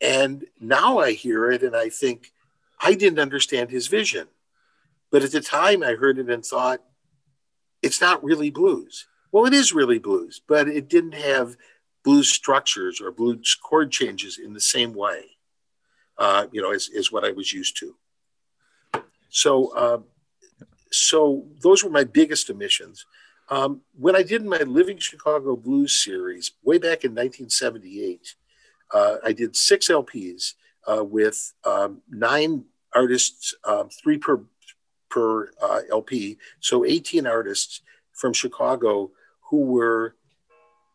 And 0.00 0.44
now 0.60 0.98
I 0.98 1.12
hear 1.12 1.50
it 1.50 1.62
and 1.62 1.76
I 1.76 1.88
think 1.88 2.32
I 2.80 2.94
didn't 2.94 3.20
understand 3.20 3.70
his 3.70 3.86
vision. 3.86 4.28
But 5.10 5.22
at 5.22 5.32
the 5.32 5.40
time 5.40 5.82
I 5.82 5.92
heard 5.92 6.18
it 6.18 6.30
and 6.30 6.44
thought, 6.44 6.82
it's 7.82 8.00
not 8.00 8.24
really 8.24 8.50
blues. 8.50 9.06
Well, 9.30 9.46
it 9.46 9.54
is 9.54 9.72
really 9.72 9.98
blues, 9.98 10.40
but 10.46 10.68
it 10.68 10.88
didn't 10.88 11.14
have 11.14 11.56
blues 12.04 12.30
structures 12.30 13.00
or 13.00 13.12
blues 13.12 13.56
chord 13.62 13.90
changes 13.90 14.38
in 14.38 14.52
the 14.52 14.60
same 14.60 14.92
way, 14.94 15.22
uh, 16.22 16.46
you 16.52 16.62
know, 16.62 16.70
is, 16.70 16.88
as 16.96 17.10
what 17.10 17.24
I 17.24 17.32
was 17.32 17.52
used 17.52 17.76
to. 17.78 17.96
So, 19.28 19.74
uh, 19.74 19.98
so 20.92 21.44
those 21.60 21.82
were 21.82 21.90
my 21.90 22.04
biggest 22.04 22.48
omissions. 22.48 23.04
Um, 23.48 23.80
when 23.98 24.14
I 24.14 24.22
did 24.22 24.44
my 24.44 24.58
Living 24.58 24.98
Chicago 24.98 25.56
Blues 25.56 25.92
series 25.92 26.52
way 26.62 26.78
back 26.78 27.02
in 27.02 27.10
1978, 27.10 28.36
uh, 28.94 29.16
I 29.24 29.32
did 29.32 29.56
six 29.56 29.88
LPs 29.88 30.54
uh, 30.86 31.02
with 31.02 31.54
um, 31.64 32.02
nine 32.08 32.66
artists, 32.94 33.54
um, 33.64 33.88
three 33.88 34.16
per 34.16 34.44
per 35.10 35.50
uh, 35.60 35.80
LP, 35.90 36.38
so 36.60 36.84
18 36.84 37.26
artists 37.26 37.80
from 38.12 38.32
Chicago 38.32 39.10
who 39.50 39.64
were 39.64 40.14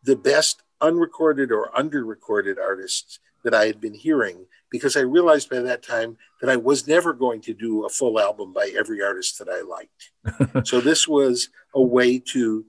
the 0.02 0.16
best 0.16 0.62
unrecorded 0.80 1.52
or 1.52 1.70
under-recorded 1.78 2.58
artists 2.58 3.20
that 3.44 3.54
I 3.54 3.66
had 3.66 3.80
been 3.80 3.94
hearing 3.94 4.46
because 4.70 4.96
I 4.96 5.00
realized 5.00 5.50
by 5.50 5.60
that 5.60 5.82
time 5.82 6.16
that 6.40 6.50
I 6.50 6.56
was 6.56 6.86
never 6.86 7.12
going 7.12 7.40
to 7.42 7.54
do 7.54 7.84
a 7.84 7.88
full 7.88 8.20
album 8.20 8.52
by 8.52 8.70
every 8.76 9.02
artist 9.02 9.38
that 9.38 9.48
I 9.48 9.62
liked. 9.62 10.66
so 10.68 10.80
this 10.80 11.08
was 11.08 11.48
a 11.74 11.82
way 11.82 12.18
to 12.18 12.64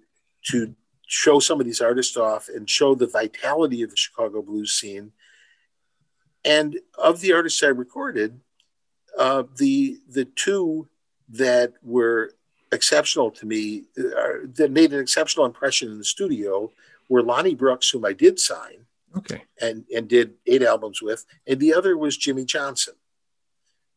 to 0.52 0.76
show 1.08 1.40
some 1.40 1.60
of 1.60 1.66
these 1.66 1.82
artists 1.82 2.16
off 2.16 2.50
and 2.50 2.70
show 2.70 2.96
the 2.96 3.08
vitality 3.08 3.82
of 3.82 3.90
the 3.90 3.98
Chicago 3.98 4.42
blues 4.42 4.74
scene. 4.74 5.12
And 6.46 6.80
of 6.98 7.20
the 7.20 7.34
artists 7.34 7.64
I 7.64 7.68
recorded, 7.68 8.40
uh, 9.18 9.44
the 9.58 9.98
the 10.08 10.26
two 10.26 10.88
that 11.30 11.74
were 11.84 12.34
exceptional 12.72 13.32
to 13.32 13.46
me, 13.46 13.84
uh, 13.98 14.46
that 14.54 14.72
made 14.72 14.94
an 14.94 15.00
exceptional 15.00 15.46
impression 15.46 15.92
in 15.92 15.98
the 15.98 16.04
studio, 16.04 16.72
were 17.10 17.24
Lonnie 17.24 17.56
Brooks, 17.56 17.90
whom 17.90 18.06
I 18.06 18.14
did 18.14 18.40
sign, 18.40 18.86
Okay. 19.18 19.44
and 19.60 19.86
and 19.96 20.08
did 20.08 20.36
eight 20.46 20.62
albums 20.62 21.02
with, 21.02 21.26
and 21.48 21.60
the 21.60 21.74
other 21.74 21.98
was 21.98 22.16
Jimmy 22.16 22.46
Johnson, 22.46 22.94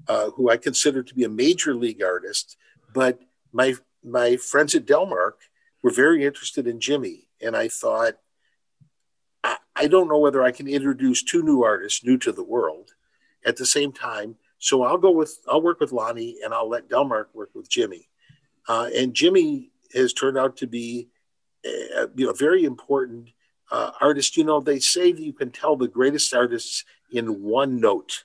uh, 0.08 0.30
who 0.30 0.50
I 0.50 0.56
consider 0.56 1.02
to 1.02 1.14
be 1.14 1.24
a 1.24 1.28
major 1.28 1.74
league 1.74 2.02
artist. 2.02 2.56
But 2.94 3.20
my 3.52 3.74
my 4.02 4.36
friends 4.36 4.74
at 4.74 4.86
Delmark 4.86 5.34
were 5.82 5.90
very 5.90 6.24
interested 6.24 6.66
in 6.66 6.80
Jimmy, 6.80 7.28
and 7.40 7.56
I 7.56 7.68
thought, 7.68 8.14
I, 9.44 9.56
I 9.76 9.86
don't 9.86 10.08
know 10.08 10.18
whether 10.18 10.42
I 10.42 10.50
can 10.50 10.68
introduce 10.68 11.22
two 11.22 11.42
new 11.42 11.62
artists, 11.62 12.04
new 12.04 12.16
to 12.18 12.32
the 12.32 12.44
world, 12.44 12.94
at 13.44 13.56
the 13.56 13.66
same 13.66 13.92
time. 13.92 14.36
So 14.58 14.82
I'll 14.82 14.98
go 14.98 15.10
with 15.10 15.38
I'll 15.48 15.62
work 15.62 15.80
with 15.80 15.92
Lonnie, 15.92 16.38
and 16.42 16.54
I'll 16.54 16.68
let 16.68 16.88
Delmark 16.88 17.26
work 17.34 17.50
with 17.54 17.68
Jimmy. 17.68 18.08
Uh, 18.68 18.88
and 18.96 19.12
Jimmy 19.12 19.72
has 19.92 20.12
turned 20.12 20.38
out 20.38 20.56
to 20.58 20.66
be, 20.66 21.08
uh, 21.66 22.06
you 22.14 22.26
know, 22.26 22.32
very 22.32 22.64
important 22.64 23.30
uh, 23.72 23.90
artist. 24.00 24.36
You 24.36 24.44
know, 24.44 24.60
they 24.60 24.78
say 24.78 25.10
that 25.10 25.22
you 25.22 25.32
can 25.32 25.50
tell 25.50 25.74
the 25.74 25.88
greatest 25.88 26.32
artists 26.32 26.84
in 27.10 27.42
one 27.42 27.80
note. 27.80 28.24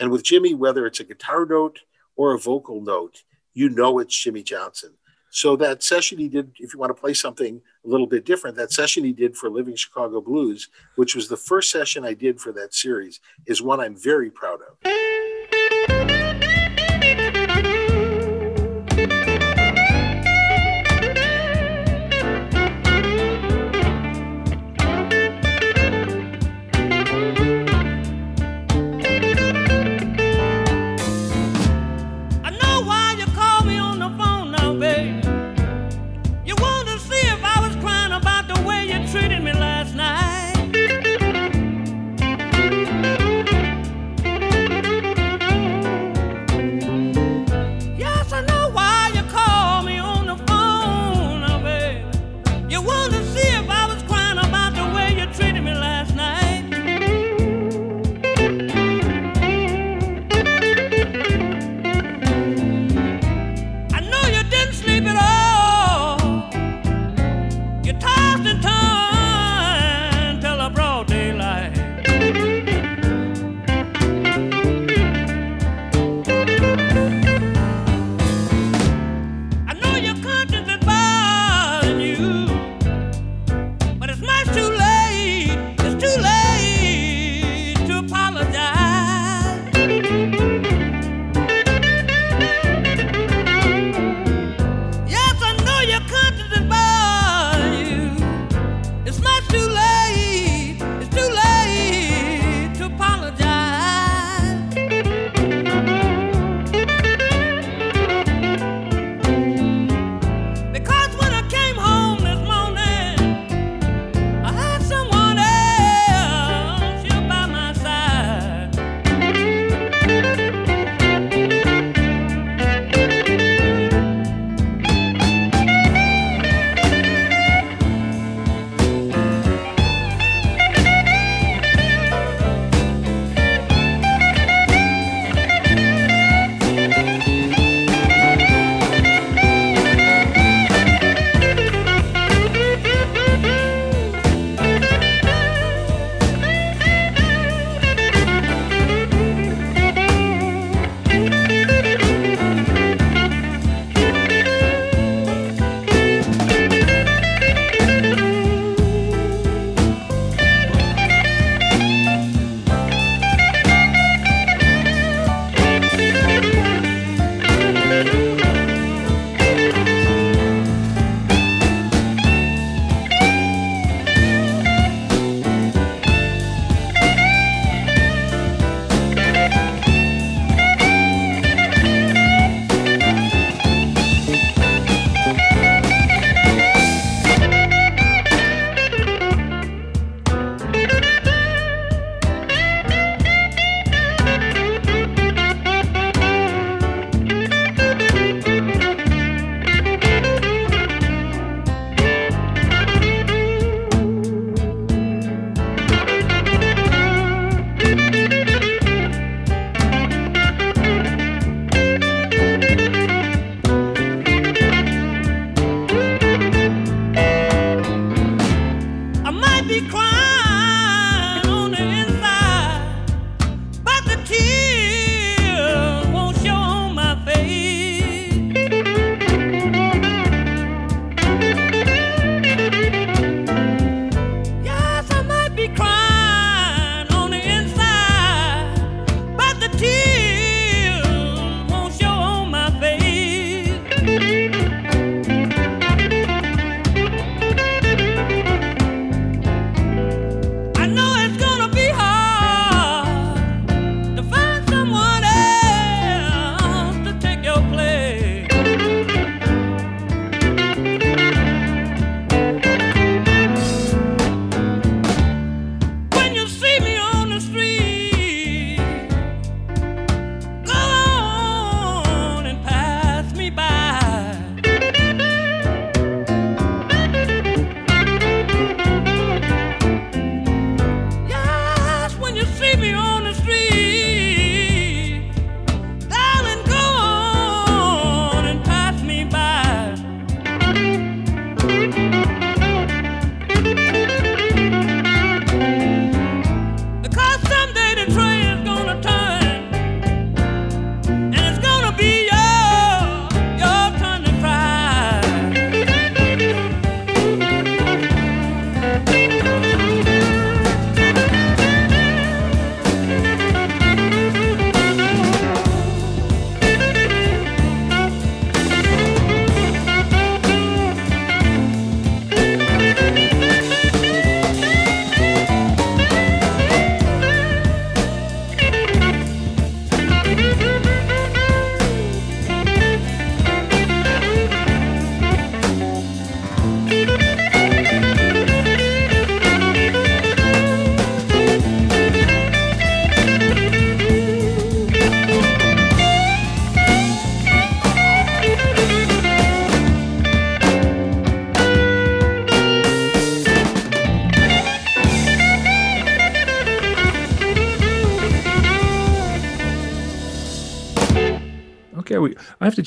And 0.00 0.10
with 0.10 0.24
Jimmy, 0.24 0.54
whether 0.54 0.86
it's 0.86 1.00
a 1.00 1.04
guitar 1.04 1.46
note 1.46 1.80
or 2.16 2.34
a 2.34 2.38
vocal 2.38 2.80
note, 2.80 3.22
you 3.54 3.68
know 3.68 3.98
it's 3.98 4.18
Jimmy 4.18 4.42
Johnson. 4.42 4.94
So 5.30 5.54
that 5.56 5.82
session 5.82 6.18
he 6.18 6.28
did, 6.28 6.52
if 6.58 6.72
you 6.72 6.80
want 6.80 6.90
to 6.90 7.00
play 7.00 7.12
something 7.12 7.60
a 7.84 7.88
little 7.88 8.06
bit 8.06 8.24
different, 8.24 8.56
that 8.56 8.72
session 8.72 9.04
he 9.04 9.12
did 9.12 9.36
for 9.36 9.50
Living 9.50 9.76
Chicago 9.76 10.20
Blues, 10.20 10.68
which 10.94 11.14
was 11.14 11.28
the 11.28 11.36
first 11.36 11.70
session 11.70 12.04
I 12.04 12.14
did 12.14 12.40
for 12.40 12.52
that 12.52 12.74
series, 12.74 13.20
is 13.46 13.60
one 13.60 13.80
I'm 13.80 13.96
very 13.96 14.30
proud 14.30 14.60
of. 14.62 14.78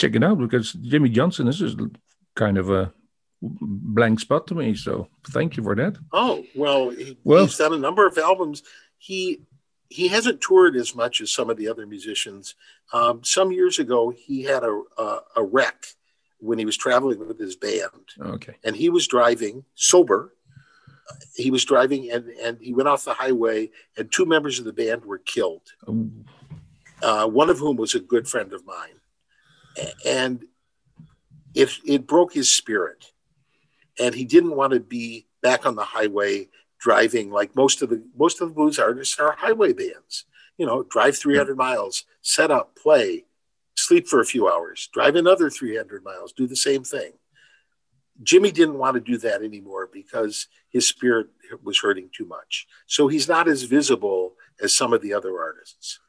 Check 0.10 0.16
it 0.16 0.24
out 0.24 0.40
because 0.40 0.74
Jimmy 0.74 1.10
Johnson 1.10 1.46
this 1.46 1.62
is 1.62 1.76
kind 2.36 2.58
of 2.58 2.70
a 2.70 2.94
blank 3.42 4.20
spot 4.20 4.48
to 4.48 4.56
me. 4.56 4.76
So 4.76 5.08
thank 5.30 5.58
you 5.58 5.64
for 5.64 5.76
that. 5.76 5.98
Oh 6.12 6.44
well, 6.56 6.90
he, 6.90 7.18
Well- 7.24 7.46
he's 7.46 7.58
done 7.58 7.74
a 7.74 7.78
number 7.78 8.06
of 8.06 8.18
albums. 8.18 8.64
He 8.98 9.42
he 9.90 10.08
hasn't 10.08 10.42
toured 10.42 10.76
as 10.76 10.94
much 10.96 11.20
as 11.22 11.32
some 11.32 11.50
of 11.50 11.58
the 11.58 11.68
other 11.68 11.88
musicians. 11.88 12.56
Um, 12.94 13.24
some 13.24 13.52
years 13.52 13.80
ago, 13.80 14.10
he 14.12 14.44
had 14.44 14.64
a, 14.64 14.82
a 14.98 15.20
a 15.38 15.44
wreck 15.44 15.86
when 16.40 16.58
he 16.60 16.66
was 16.66 16.78
traveling 16.78 17.20
with 17.20 17.38
his 17.40 17.56
band, 17.56 18.06
Okay. 18.22 18.56
and 18.64 18.76
he 18.76 18.90
was 18.90 19.08
driving 19.08 19.66
sober. 19.76 20.34
He 21.36 21.50
was 21.52 21.66
driving, 21.66 22.12
and 22.12 22.26
and 22.46 22.58
he 22.62 22.74
went 22.74 22.88
off 22.88 23.04
the 23.06 23.14
highway, 23.14 23.72
and 23.98 24.12
two 24.12 24.26
members 24.26 24.60
of 24.60 24.66
the 24.66 24.74
band 24.74 25.06
were 25.06 25.18
killed. 25.18 25.64
Uh, 27.02 27.26
one 27.28 27.50
of 27.50 27.58
whom 27.60 27.78
was 27.78 27.96
a 27.96 28.00
good 28.00 28.28
friend 28.28 28.52
of 28.54 28.66
mine, 28.66 28.99
and 30.06 30.46
it 31.54 31.70
it 31.86 32.08
broke 32.08 32.34
his 32.34 32.54
spirit, 32.54 33.12
and 34.00 34.14
he 34.14 34.26
didn't 34.26 34.56
want 34.56 34.74
to 34.74 34.80
be 34.80 35.28
back 35.42 35.66
on 35.66 35.76
the 35.76 35.84
highway 35.84 36.50
driving 36.80 37.30
like 37.30 37.56
most 37.56 37.82
of 37.82 37.90
the 37.90 38.04
most 38.18 38.42
of 38.42 38.50
the 38.50 38.56
blues 38.56 38.80
artists 38.80 39.20
are 39.20 39.34
highway 39.34 39.74
bands. 39.74 40.26
You 40.58 40.66
know, 40.66 40.84
drive 40.84 41.18
300 41.18 41.56
miles, 41.58 42.04
set 42.22 42.52
up, 42.52 42.76
play, 42.76 43.24
sleep 43.76 44.08
for 44.08 44.20
a 44.20 44.26
few 44.26 44.50
hours, 44.50 44.90
drive 44.94 45.16
another 45.16 45.50
300 45.50 46.04
miles, 46.04 46.34
do 46.34 46.48
the 46.48 46.56
same 46.56 46.84
thing. 46.84 47.14
Jimmy 48.22 48.52
didn't 48.52 48.78
want 48.78 48.96
to 48.96 49.00
do 49.00 49.18
that 49.20 49.42
anymore 49.42 49.90
because 49.92 50.48
his 50.70 50.86
spirit 50.86 51.28
was 51.64 51.80
hurting 51.80 52.10
too 52.14 52.26
much. 52.26 52.68
So 52.86 53.08
he's 53.08 53.30
not 53.30 53.48
as 53.48 53.64
visible 53.64 54.34
as 54.62 54.76
some 54.76 54.92
of 54.92 55.02
the 55.02 55.14
other 55.14 55.40
artists. 55.40 56.00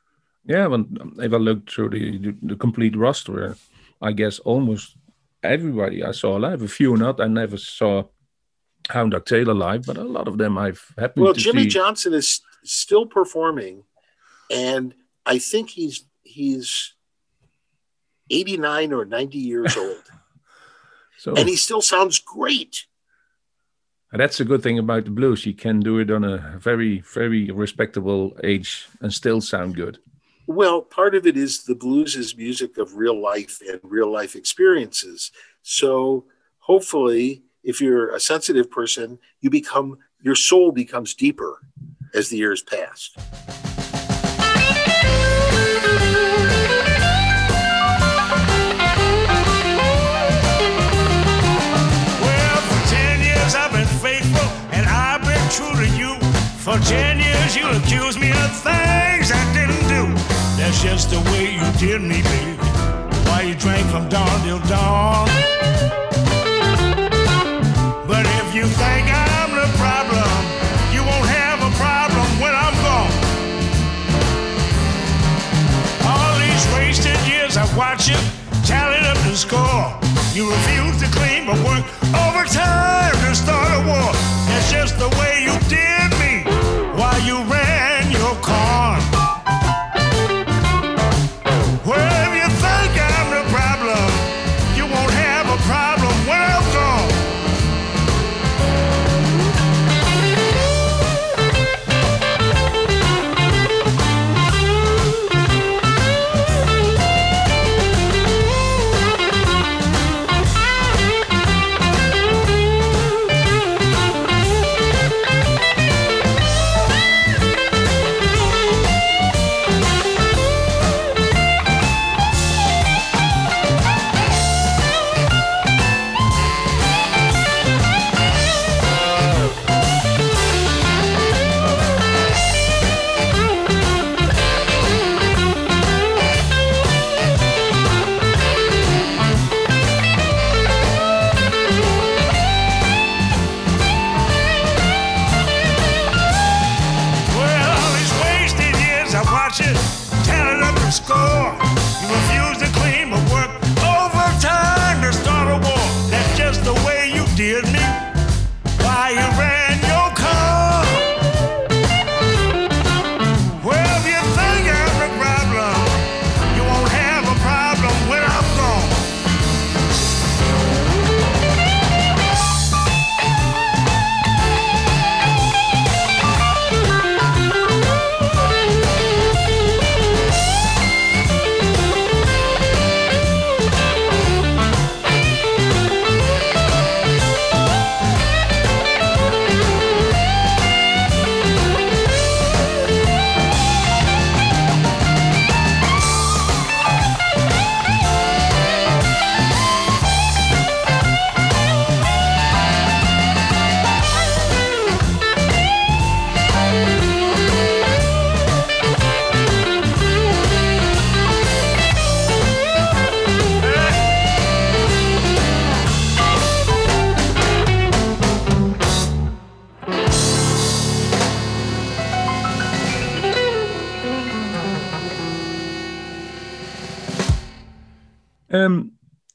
Yeah, 0.44 0.68
but 0.68 0.80
um, 0.80 1.16
if 1.18 1.32
I 1.32 1.36
look 1.36 1.70
through 1.70 1.90
the, 1.90 2.18
the, 2.18 2.36
the 2.42 2.56
complete 2.56 2.96
roster, 2.96 3.56
I 4.00 4.12
guess 4.12 4.38
almost 4.40 4.96
everybody 5.42 6.02
I 6.02 6.12
saw 6.12 6.36
live, 6.36 6.62
a 6.62 6.68
few 6.68 6.96
not. 6.96 7.20
I 7.20 7.26
never 7.26 7.56
saw 7.56 8.04
Hound 8.88 9.12
Dog 9.12 9.26
Taylor 9.26 9.54
live, 9.54 9.86
but 9.86 9.96
a 9.96 10.04
lot 10.04 10.28
of 10.28 10.38
them 10.38 10.58
I've 10.58 10.84
happened 10.98 11.24
Well, 11.24 11.34
Jimmy 11.34 11.64
see. 11.64 11.68
Johnson 11.68 12.14
is 12.14 12.40
still 12.64 13.06
performing, 13.06 13.84
and 14.50 14.94
I 15.26 15.38
think 15.38 15.70
he's 15.70 16.04
he's 16.22 16.94
89 18.30 18.92
or 18.92 19.04
90 19.04 19.38
years 19.38 19.76
old, 19.76 20.10
so 21.18 21.34
and 21.34 21.48
he 21.48 21.56
still 21.56 21.82
sounds 21.82 22.18
great. 22.18 22.86
And 24.12 24.20
that's 24.20 24.40
a 24.40 24.44
good 24.44 24.62
thing 24.62 24.78
about 24.78 25.04
the 25.04 25.10
blues. 25.10 25.46
You 25.46 25.54
can 25.54 25.78
do 25.78 25.98
it 25.98 26.10
on 26.10 26.24
a 26.24 26.58
very, 26.58 26.98
very 27.14 27.50
respectable 27.52 28.36
age 28.42 28.88
and 29.00 29.12
still 29.12 29.40
sound 29.40 29.76
good. 29.76 30.00
Well, 30.52 30.82
part 30.82 31.14
of 31.14 31.28
it 31.28 31.36
is 31.36 31.62
the 31.62 31.76
blues 31.76 32.16
is 32.16 32.36
music 32.36 32.76
of 32.76 32.96
real 32.96 33.16
life 33.16 33.62
and 33.68 33.78
real 33.84 34.10
life 34.10 34.34
experiences. 34.34 35.30
So 35.62 36.24
hopefully, 36.58 37.44
if 37.62 37.80
you're 37.80 38.12
a 38.12 38.18
sensitive 38.18 38.68
person, 38.68 39.20
you 39.40 39.48
become 39.48 39.98
your 40.20 40.34
soul 40.34 40.72
becomes 40.72 41.14
deeper 41.14 41.60
as 42.14 42.30
the 42.30 42.38
years 42.38 42.64
pass. 42.64 43.10
Well, 52.20 52.56
for 52.66 52.90
ten 52.90 53.20
years 53.20 53.54
I've 53.54 53.70
been 53.70 53.86
faithful 54.02 54.48
and 54.72 54.84
I've 54.88 55.22
been 55.22 55.48
true 55.52 55.76
to 55.76 55.86
you. 55.96 56.18
For 56.58 56.76
ten 56.90 57.20
years 57.20 57.54
you 57.54 57.68
accuse 57.68 58.18
me 58.18 58.32
of 58.32 58.50
things 58.60 59.30
I 59.30 59.52
didn't. 59.54 59.89
That's 60.70 60.84
just 60.84 61.10
the 61.10 61.18
way 61.32 61.58
you 61.58 61.66
did 61.82 62.00
me, 62.00 62.22
baby. 62.22 62.54
Why 63.26 63.42
you 63.42 63.56
drank 63.56 63.84
from 63.90 64.08
dawn 64.08 64.40
till 64.46 64.60
dawn. 64.70 65.26
But 68.06 68.24
if 68.38 68.54
you 68.54 68.66
think 68.78 69.10
I'm 69.10 69.50
the 69.50 69.66
problem, 69.82 70.30
you 70.94 71.02
won't 71.02 71.26
have 71.26 71.58
a 71.58 71.72
problem 71.74 72.28
when 72.38 72.54
I'm 72.54 72.76
gone. 72.86 73.10
All 76.06 76.38
these 76.38 76.64
wasted 76.78 77.18
years 77.26 77.56
I 77.56 77.66
watch 77.76 78.06
you 78.06 78.20
tallied 78.62 79.02
up 79.02 79.18
the 79.26 79.34
score. 79.34 79.90
You 80.32 80.48
refuse 80.54 81.02
to 81.02 81.08
clean 81.18 81.46
but 81.46 81.58
work 81.66 81.82
overtime 82.14 83.18
to 83.26 83.34
start 83.34 83.74
a 83.74 83.80
war. 83.90 84.12
That's 84.46 84.70
just 84.70 85.00
the 85.00 85.08
way 85.18 85.29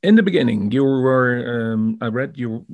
in 0.08 0.16
the 0.16 0.24
beginning, 0.24 0.72
you 0.72 0.84
were, 0.84 1.74
um, 1.74 1.98
I 2.02 2.08
read 2.08 2.38
you 2.38 2.66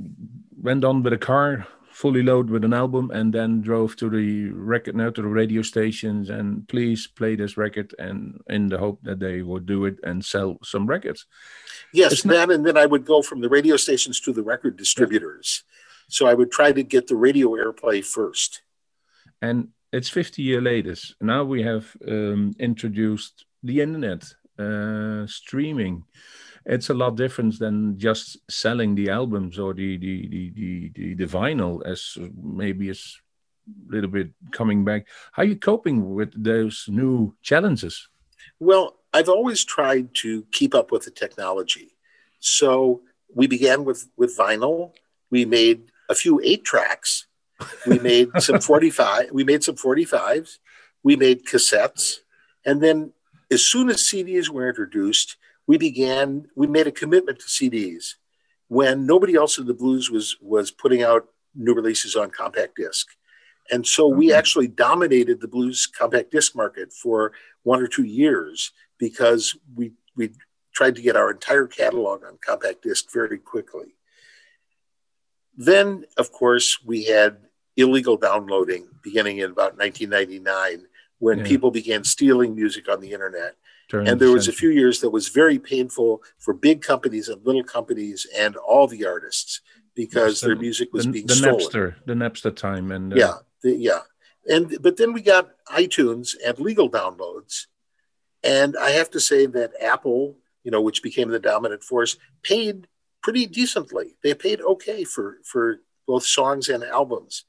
went 0.62 0.84
on 0.84 1.02
with 1.04 1.14
a 1.14 1.18
car 1.18 1.66
fully 1.92 2.24
loaded 2.24 2.50
with 2.52 2.64
an 2.64 2.74
album 2.74 3.12
and 3.12 3.34
then 3.34 3.62
drove 3.62 3.96
to 3.98 4.10
the 4.10 4.50
record 4.74 4.96
now 4.96 5.10
to 5.10 5.22
the 5.22 5.28
radio 5.28 5.62
stations 5.62 6.30
and 6.30 6.68
please 6.68 7.08
play 7.08 7.36
this 7.36 7.58
record 7.58 7.94
and 8.00 8.40
in 8.48 8.70
the 8.70 8.78
hope 8.78 9.00
that 9.04 9.20
they 9.20 9.42
would 9.42 9.66
do 9.66 9.86
it 9.86 9.98
and 10.04 10.24
sell 10.24 10.58
some 10.64 10.88
records. 10.88 11.26
Yes, 11.94 12.12
It's 12.14 12.26
not- 12.26 12.50
and 12.52 12.66
then 12.66 12.78
I 12.78 12.86
would 12.86 13.06
go 13.06 13.22
from 13.22 13.42
the 13.42 13.50
radio 13.50 13.76
stations 13.78 14.22
to 14.22 14.32
the 14.34 14.44
record 14.44 14.78
distributors. 14.78 15.64
So 16.08 16.28
I 16.28 16.34
would 16.34 16.52
try 16.52 16.72
to 16.72 16.84
get 16.84 17.08
the 17.08 17.16
radio 17.16 17.50
airplay 17.64 18.04
first. 18.04 18.62
and 19.42 19.70
it's 19.94 20.10
50 20.10 20.42
years 20.42 20.64
later 20.64 20.96
now 21.20 21.44
we 21.44 21.64
have 21.64 21.86
um, 22.08 22.54
introduced 22.60 23.46
the 23.64 23.82
internet 23.82 24.22
uh, 24.58 25.28
streaming 25.28 26.04
it's 26.66 26.90
a 26.90 26.94
lot 26.94 27.16
different 27.16 27.58
than 27.60 27.98
just 27.98 28.38
selling 28.50 28.96
the 28.96 29.10
albums 29.10 29.58
or 29.58 29.74
the 29.74 29.98
the 29.98 30.28
the 30.28 30.50
the, 30.50 30.92
the, 30.96 31.14
the 31.16 31.26
vinyl 31.26 31.86
as 31.86 32.18
maybe 32.42 32.90
is 32.90 33.20
a 33.68 33.92
little 33.92 34.10
bit 34.10 34.32
coming 34.52 34.84
back 34.84 35.08
how 35.32 35.44
are 35.44 35.46
you 35.46 35.56
coping 35.56 36.14
with 36.14 36.32
those 36.44 36.86
new 36.90 37.34
challenges 37.42 38.10
Well, 38.60 38.98
I've 39.14 39.30
always 39.30 39.64
tried 39.64 40.14
to 40.16 40.46
keep 40.52 40.74
up 40.74 40.92
with 40.92 41.06
the 41.06 41.12
technology. 41.12 41.96
So 42.40 43.02
we 43.34 43.48
began 43.48 43.84
with 43.84 44.10
with 44.18 44.38
vinyl. 44.38 44.94
We 45.30 45.46
made 45.46 45.92
a 46.10 46.16
few 46.16 46.42
eight 46.44 46.64
tracks. 46.64 47.28
We 47.86 48.00
made 48.00 48.30
some 48.40 48.60
45. 48.60 49.32
We 49.32 49.44
made 49.44 49.64
some 49.64 49.76
45s. 49.76 50.58
We 51.04 51.16
made 51.16 51.46
cassettes. 51.46 52.18
And 52.66 52.82
then 52.82 53.14
as 53.50 53.64
soon 53.64 53.90
as 53.90 53.98
CDs 53.98 54.50
were 54.50 54.68
introduced, 54.68 55.38
we 55.68 55.78
began, 55.78 56.48
we 56.56 56.68
made 56.68 56.88
a 56.88 56.92
commitment 56.92 57.40
to 57.40 57.46
CDs 57.46 58.16
when 58.68 59.06
nobody 59.06 59.36
else 59.36 59.58
in 59.58 59.66
the 59.68 59.74
blues 59.74 60.10
was 60.10 60.38
was 60.42 60.72
putting 60.72 61.04
out 61.04 61.28
new 61.56 61.74
releases 61.74 62.16
on 62.16 62.30
compact 62.32 62.76
disc. 62.76 63.08
And 63.70 63.86
so 63.86 64.08
we 64.08 64.34
actually 64.34 64.68
dominated 64.68 65.40
the 65.40 65.48
blues 65.48 65.88
compact 65.88 66.32
disc 66.32 66.56
market 66.56 66.92
for 66.92 67.34
one 67.64 67.82
or 67.82 67.88
two 67.88 68.04
years 68.04 68.72
because 68.98 69.56
we 69.76 69.92
we 70.16 70.32
tried 70.74 70.96
to 70.96 71.02
get 71.02 71.16
our 71.16 71.32
entire 71.32 71.68
catalog 71.68 72.24
on 72.24 72.38
compact 72.46 72.82
disc 72.84 73.12
very 73.14 73.38
quickly. 73.38 73.96
Then, 75.58 76.06
of 76.18 76.32
course, 76.32 76.80
we 76.84 77.06
had 77.06 77.38
illegal 77.78 78.18
downloading 78.18 78.88
beginning 79.04 79.40
in 79.40 79.52
about 79.52 79.78
1999 79.78 80.88
when 81.20 81.40
Yeah. 81.40 81.46
people 81.46 81.72
began 81.72 82.04
stealing 82.04 82.56
music 82.56 82.90
on 82.90 83.00
the 83.00 83.12
internet. 83.12 83.56
Turn 83.92 84.02
And 84.08 84.14
of 84.14 84.20
the 84.20 84.26
there 84.26 84.34
was 84.34 84.48
a 84.48 84.54
few 84.54 84.70
years 84.70 85.02
that 85.02 85.10
was 85.10 85.28
very 85.28 85.60
painful 85.60 86.24
for 86.40 86.54
big 86.54 86.82
companies 86.82 87.28
and 87.28 87.46
little 87.46 87.64
companies 87.64 88.26
and 88.38 88.56
all 88.56 88.88
the 88.88 89.06
artists 89.06 89.60
because 89.96 90.40
The- 90.40 90.48
their 90.48 90.56
music 90.56 90.94
was 90.94 91.06
the, 91.06 91.12
being 91.12 91.28
the 91.28 91.36
stolen. 91.36 91.60
napster 91.60 91.96
the 92.06 92.14
napster 92.14 92.56
time 92.56 92.92
and 92.94 93.12
uh, 93.12 93.18
Yeah, 93.18 93.34
the, 93.64 93.72
yeah, 93.76 94.00
and 94.48 94.78
but 94.82 94.96
then 94.96 95.12
we 95.12 95.22
got 95.22 95.52
iTunes 95.68 96.36
and 96.46 96.58
legal 96.58 96.90
downloads, 96.90 97.66
and 98.44 98.78
I 98.78 98.92
have 98.92 99.10
to 99.12 99.20
say 99.20 99.46
that 99.58 99.72
Apple, 99.82 100.38
you 100.64 100.72
know, 100.72 100.82
which 100.82 101.04
became 101.04 101.30
the 101.30 101.40
dominant 101.40 101.84
force, 101.84 102.16
paid 102.44 102.88
pretty 103.22 103.46
decently. 103.46 104.16
They 104.24 104.34
paid 104.34 104.62
okay 104.62 105.04
for 105.04 105.38
for 105.44 105.82
both 106.08 106.24
songs 106.26 106.70
and 106.70 106.82
albums, 106.86 107.44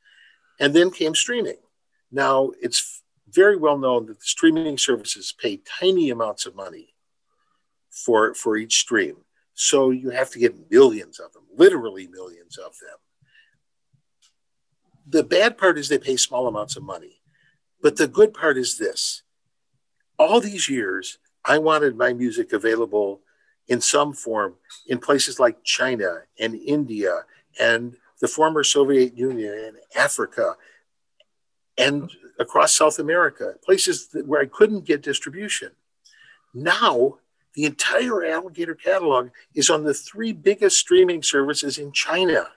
and 0.59 0.75
then 0.75 0.91
came 0.91 1.15
streaming. 1.15 1.61
Now 2.11 2.51
it's 2.61 3.02
very 3.35 3.57
well 3.57 3.79
known 3.79 4.07
that 4.07 4.19
the 4.19 4.25
streaming 4.25 4.79
services 4.79 5.33
pay 5.33 5.59
tiny 5.59 6.11
amounts 6.11 6.47
of 6.47 6.55
money 6.55 6.95
for 7.91 8.35
for 8.35 8.57
each 8.57 8.79
stream, 8.81 9.17
so 9.55 9.91
you 9.91 10.11
have 10.11 10.31
to 10.31 10.39
get 10.39 10.71
millions 10.71 11.19
of 11.19 11.33
them, 11.33 11.43
literally 11.57 12.07
millions 12.07 12.59
of 12.59 12.73
them. 12.79 12.99
The 15.07 15.25
bad 15.25 15.59
part 15.59 15.79
is 15.79 15.89
they 15.89 15.99
pay 15.99 16.17
small 16.17 16.47
amounts 16.47 16.77
of 16.77 16.83
money. 16.83 17.23
But 17.83 17.97
the 17.97 18.07
good 18.07 18.33
part 18.33 18.57
is 18.57 18.79
this. 18.79 19.23
All 20.19 20.41
these 20.41 20.69
years, 20.69 21.19
I 21.45 21.59
wanted 21.59 21.97
my 21.97 22.13
music 22.13 22.53
available 22.53 23.21
in 23.67 23.81
some 23.81 24.13
form 24.13 24.55
in 24.87 24.99
places 24.99 25.41
like 25.41 25.65
China 25.65 26.23
and 26.39 26.55
India 26.55 27.25
and 27.59 27.97
the 28.21 28.29
former 28.29 28.63
Soviet 28.63 29.17
Union 29.19 29.53
and 29.53 29.77
Africa 29.97 30.55
and 31.79 32.11
across 32.39 32.75
South 32.75 32.99
America, 32.99 33.55
places 33.65 34.09
that, 34.09 34.27
where 34.27 34.41
I 34.41 34.47
couldn't 34.47 34.85
get 34.85 35.03
distribution. 35.03 35.71
Now, 36.55 37.19
the 37.55 37.65
entire 37.65 38.25
Alligator 38.25 38.75
catalog 38.75 39.31
is 39.55 39.71
on 39.71 39.85
the 39.85 39.95
three 39.95 40.33
biggest 40.33 40.79
streaming 40.79 41.23
services 41.23 41.79
in 41.79 41.93
China. 41.93 42.49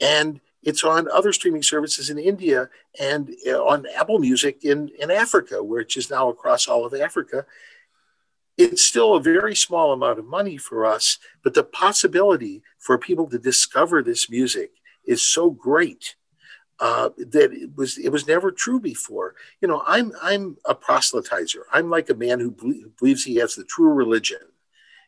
And 0.00 0.40
it's 0.62 0.84
on 0.84 1.10
other 1.10 1.32
streaming 1.32 1.62
services 1.62 2.08
in 2.08 2.18
India 2.18 2.68
and 2.98 3.34
uh, 3.46 3.62
on 3.64 3.86
Apple 3.96 4.18
Music 4.18 4.64
in, 4.64 4.90
in 4.98 5.10
Africa, 5.10 5.62
which 5.62 5.96
is 5.96 6.10
now 6.10 6.28
across 6.28 6.68
all 6.68 6.86
of 6.86 6.94
Africa. 6.94 7.44
It's 8.56 8.82
still 8.82 9.14
a 9.14 9.20
very 9.20 9.56
small 9.56 9.92
amount 9.92 10.18
of 10.18 10.24
money 10.24 10.56
for 10.56 10.86
us, 10.86 11.18
but 11.42 11.54
the 11.54 11.64
possibility 11.64 12.62
for 12.78 12.96
people 12.98 13.28
to 13.30 13.38
discover 13.38 14.02
this 14.02 14.30
music 14.30 14.72
is 15.04 15.26
so 15.26 15.50
great 15.50 16.16
uh, 16.82 17.10
that 17.16 17.52
it 17.52 17.70
was 17.76 17.96
it 17.96 18.08
was 18.08 18.26
never 18.26 18.50
true 18.50 18.80
before. 18.80 19.36
You 19.60 19.68
know, 19.68 19.84
I'm 19.86 20.12
I'm 20.20 20.56
a 20.64 20.74
proselytizer. 20.74 21.62
I'm 21.72 21.88
like 21.88 22.10
a 22.10 22.14
man 22.14 22.40
who, 22.40 22.50
ble- 22.50 22.82
who 22.82 22.90
believes 22.98 23.22
he 23.22 23.36
has 23.36 23.54
the 23.54 23.62
true 23.62 23.92
religion, 23.92 24.40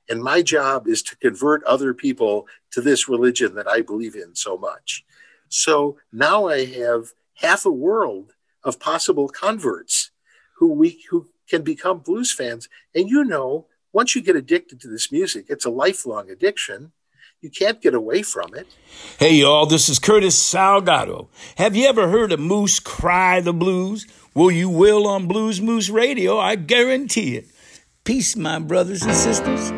and 0.09 0.22
my 0.22 0.41
job 0.41 0.87
is 0.87 1.03
to 1.03 1.16
convert 1.16 1.64
other 1.64 1.93
people 1.93 2.47
to 2.70 2.81
this 2.81 3.09
religion 3.09 3.57
that 3.57 3.66
I 3.66 3.81
believe 3.81 4.14
in 4.14 4.37
so 4.37 4.57
much. 4.57 5.05
So 5.49 5.99
now 6.12 6.47
I 6.47 6.64
have 6.64 7.12
half 7.39 7.66
a 7.66 7.72
world 7.72 8.35
of 8.62 8.79
possible 8.79 9.29
converts 9.29 10.12
who 10.59 10.72
we 10.72 11.03
who 11.11 11.27
can 11.51 11.62
become 11.62 11.99
blues 11.99 12.33
fans. 12.33 12.68
And 12.95 13.09
you 13.11 13.25
know, 13.25 13.66
once 13.93 14.14
you 14.14 14.22
get 14.22 14.37
addicted 14.37 14.81
to 14.83 14.89
this 14.89 15.11
music, 15.11 15.47
it's 15.49 15.64
a 15.64 15.70
lifelong 15.70 16.31
addiction. 16.31 16.93
You 17.45 17.51
can't 17.51 17.79
get 17.83 17.93
away 17.93 18.23
from 18.23 18.55
it. 18.55 18.67
Hey, 19.19 19.35
y'all, 19.35 19.67
this 19.67 19.91
is 19.91 19.99
Curtis 19.99 20.35
Salgado. 20.35 21.29
Have 21.57 21.77
you 21.77 21.87
ever 21.87 22.09
heard 22.09 22.33
a 22.33 22.39
moose 22.39 22.81
cry 22.81 23.43
the 23.43 23.53
blues? 23.53 24.07
Well, 24.35 24.51
you 24.51 24.71
will 24.71 25.07
on 25.07 25.29
Blues 25.29 25.61
Moose 25.61 25.91
Radio, 25.91 26.39
I 26.39 26.57
guarantee 26.57 27.37
it. 27.37 27.45
Peace, 28.03 28.35
my 28.35 28.61
brothers 28.61 29.03
and 29.03 29.15
sisters. 29.15 29.73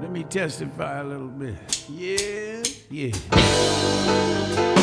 Let 0.00 0.12
me 0.12 0.22
testify 0.22 1.00
a 1.00 1.04
little 1.04 1.26
bit. 1.26 1.88
Yeah, 1.88 2.62
yeah. 2.88 4.73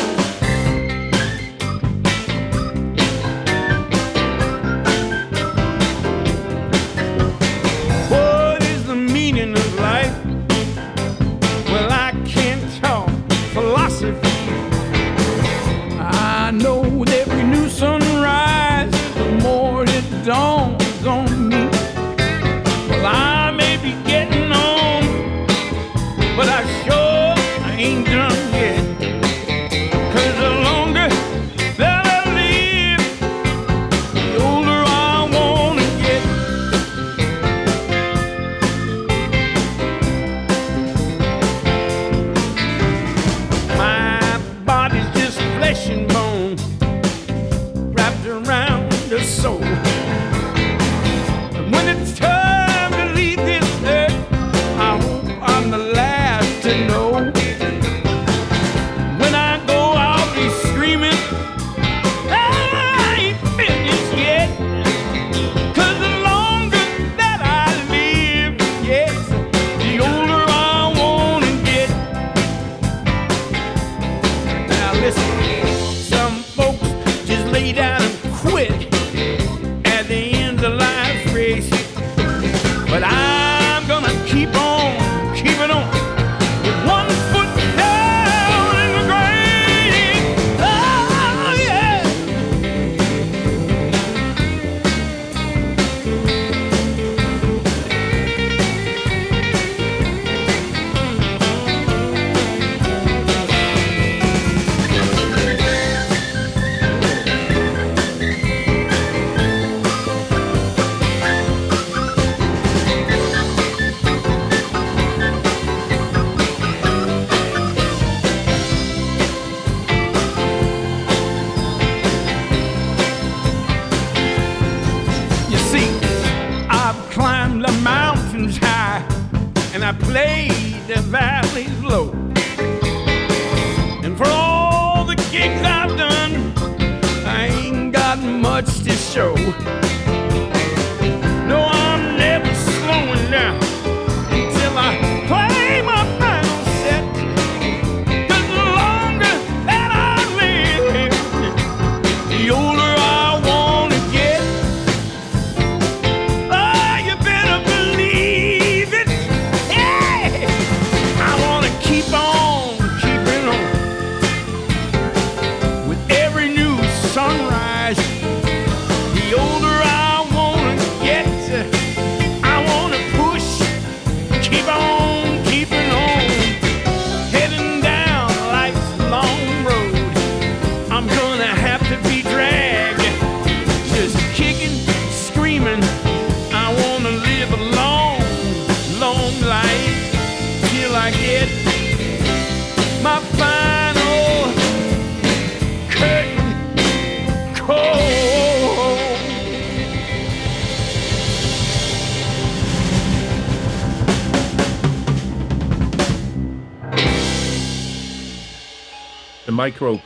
The 209.46 209.52
microbe. 209.52 210.00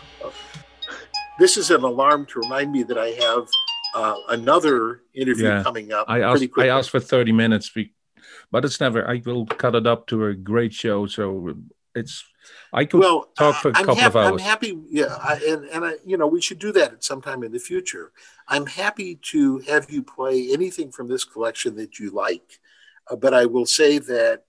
This 1.38 1.56
is 1.56 1.70
an 1.70 1.82
alarm 1.82 2.26
to 2.26 2.40
remind 2.40 2.72
me 2.72 2.82
that 2.84 2.96
I 2.96 3.08
have 3.08 3.48
uh, 3.94 4.16
another 4.30 5.02
interview 5.14 5.46
Yeah. 5.46 5.62
coming 5.62 5.92
up. 5.92 6.06
I 6.08 6.22
asked, 6.22 6.50
pretty 6.52 6.70
I 6.70 6.78
asked 6.78 6.90
for 6.90 7.00
30 7.00 7.32
minutes, 7.32 7.70
but 8.50 8.64
it's 8.64 8.80
never, 8.80 9.08
I 9.08 9.22
will 9.24 9.46
cut 9.46 9.74
it 9.74 9.86
up 9.86 10.06
to 10.08 10.26
a 10.26 10.34
great 10.34 10.72
show. 10.72 11.06
So 11.06 11.54
it's, 11.94 12.24
I 12.72 12.86
could 12.86 13.00
well, 13.00 13.30
talk 13.36 13.56
for 13.56 13.68
a 13.68 13.72
I'm 13.76 13.84
couple 13.84 13.96
hap- 13.96 14.10
of 14.12 14.16
hours. 14.16 14.32
I'm 14.32 14.38
happy, 14.38 14.78
yeah, 14.88 15.16
I, 15.22 15.34
and 15.46 15.64
and 15.66 15.84
I, 15.84 15.92
you 16.04 16.16
know, 16.16 16.26
we 16.26 16.40
should 16.40 16.58
do 16.58 16.72
that 16.72 16.92
at 16.92 17.04
some 17.04 17.20
time 17.20 17.42
in 17.42 17.52
the 17.52 17.58
future. 17.58 18.12
I'm 18.48 18.66
happy 18.66 19.16
to 19.32 19.58
have 19.60 19.90
you 19.90 20.02
play 20.02 20.52
anything 20.52 20.92
from 20.92 21.08
this 21.08 21.24
collection 21.24 21.74
that 21.76 21.98
you 21.98 22.10
like, 22.10 22.60
uh, 23.10 23.16
but 23.16 23.34
I 23.34 23.46
will 23.46 23.66
say 23.66 23.98
that 23.98 24.44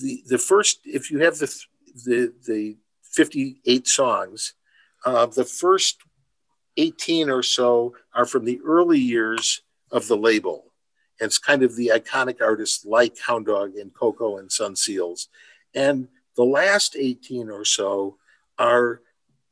the 0.00 0.22
the 0.26 0.38
first, 0.38 0.80
if 0.84 1.10
you 1.10 1.18
have 1.18 1.36
the 1.38 1.46
th- 1.48 1.68
the 2.06 2.32
the 2.46 2.76
58 3.12 3.86
songs, 3.86 4.54
uh, 5.04 5.26
the 5.26 5.44
first 5.44 5.98
18 6.76 7.30
or 7.30 7.42
so 7.42 7.94
are 8.14 8.26
from 8.26 8.44
the 8.44 8.60
early 8.64 8.98
years 8.98 9.62
of 9.90 10.06
the 10.08 10.16
label. 10.16 10.72
And 11.20 11.26
it's 11.26 11.38
kind 11.38 11.62
of 11.62 11.74
the 11.74 11.90
iconic 11.94 12.40
artists 12.40 12.84
like 12.84 13.18
Hound 13.26 13.46
Dog 13.46 13.74
and 13.76 13.92
Koko 13.92 14.38
and 14.38 14.50
Son 14.50 14.76
Seals. 14.76 15.28
And 15.74 16.08
the 16.36 16.44
last 16.44 16.96
18 16.96 17.50
or 17.50 17.64
so 17.64 18.16
are 18.58 19.00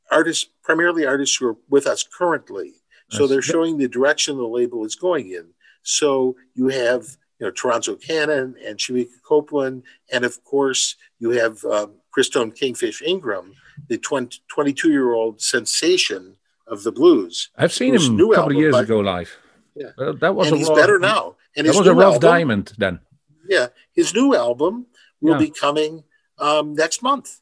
artists, 0.09 0.49
primarily 0.63 1.05
artists 1.05 1.35
who 1.35 1.47
are 1.47 1.57
with 1.69 1.85
us 1.85 2.03
currently. 2.03 2.75
So 3.09 3.25
they're 3.25 3.41
showing 3.41 3.77
the 3.77 3.87
direction 3.87 4.37
the 4.37 4.47
label 4.47 4.83
is 4.85 4.95
going 4.95 5.29
in. 5.29 5.47
So 5.81 6.35
you 6.55 6.67
have, 6.67 7.05
you 7.39 7.45
know, 7.45 7.51
Toronzo 7.51 7.95
Cannon 7.95 8.55
and 8.65 8.77
Shemekia 8.77 9.21
Copeland, 9.25 9.83
and 10.11 10.25
of 10.25 10.43
course 10.43 10.97
you 11.19 11.29
have 11.31 11.63
um, 11.63 11.93
Christone 12.17 12.55
Kingfish 12.57 13.01
Ingram, 13.01 13.53
the 13.89 13.97
22 13.97 14.89
year 14.89 15.13
old 15.13 15.39
sensation 15.41 16.37
of 16.65 16.83
the 16.83 16.91
blues. 16.91 17.49
I've 17.55 17.71
seen 17.71 17.93
him 17.95 18.19
a 18.19 18.35
couple 18.35 18.51
of 18.51 18.57
years 18.57 18.73
by- 18.73 18.81
ago 18.81 18.99
live. 18.99 19.37
Yeah. 19.75 19.91
Well, 19.97 20.13
that 20.15 20.33
was 20.35 20.47
and 20.47 20.55
a 20.55 20.57
he's 20.57 20.69
better 20.71 20.97
now. 20.97 21.35
And 21.55 21.67
that 21.67 21.75
was 21.75 21.85
a 21.87 21.93
rough 21.93 22.15
album- 22.15 22.29
diamond 22.29 22.73
then. 22.77 22.99
Yeah, 23.47 23.67
his 23.93 24.13
new 24.13 24.35
album 24.35 24.87
will 25.21 25.33
Yeah. 25.33 25.39
be 25.47 25.49
coming 25.51 26.03
um, 26.39 26.73
next 26.73 27.01
month. 27.01 27.39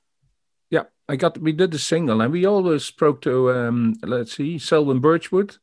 Yeah, 0.69 0.83
I 1.09 1.15
got 1.15 1.37
we 1.37 1.51
did 1.51 1.71
the 1.71 1.79
single, 1.79 2.21
and 2.21 2.31
we 2.31 2.45
always 2.45 2.83
spoke 2.85 3.21
to 3.21 3.51
um, 3.51 3.95
let's 4.03 4.35
see, 4.35 4.57
Selwyn 4.59 4.99
Birchwood, 4.99 5.57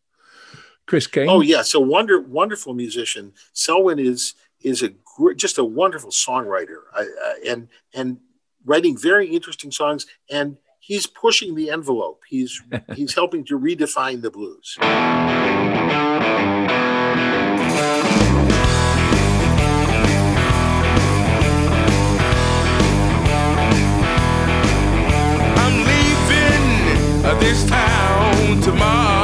Chris 0.87 1.07
Cain. 1.07 1.29
Oh 1.29 1.41
yes, 1.43 1.75
a 1.75 1.81
wonder 1.81 2.21
wonderful 2.21 2.75
musician. 2.75 3.33
Selwyn 3.53 3.99
is 3.99 4.35
is 4.61 4.83
a 4.83 4.91
just 5.37 5.59
a 5.59 5.65
wonderful 5.65 6.11
songwriter, 6.11 6.81
I, 6.95 7.03
I, 7.03 7.35
and 7.47 7.69
and 7.95 8.19
writing 8.65 8.97
very 8.97 9.29
interesting 9.29 9.71
songs. 9.71 10.07
And 10.31 10.57
he's 10.83 11.07
pushing 11.07 11.55
the 11.55 11.71
envelope. 11.71 12.23
He's 12.29 12.61
he's 12.95 13.15
helping 13.15 13.45
to 13.47 13.59
redefine 13.59 14.23
the 14.23 14.31
blues. 14.31 14.77
I'm 25.61 25.77
leaving 25.87 27.41
this 27.41 27.65
town 27.67 28.61
tomorrow. 28.61 29.22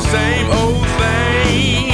Same 0.00 0.48
old 0.50 0.86
thing. 1.00 1.90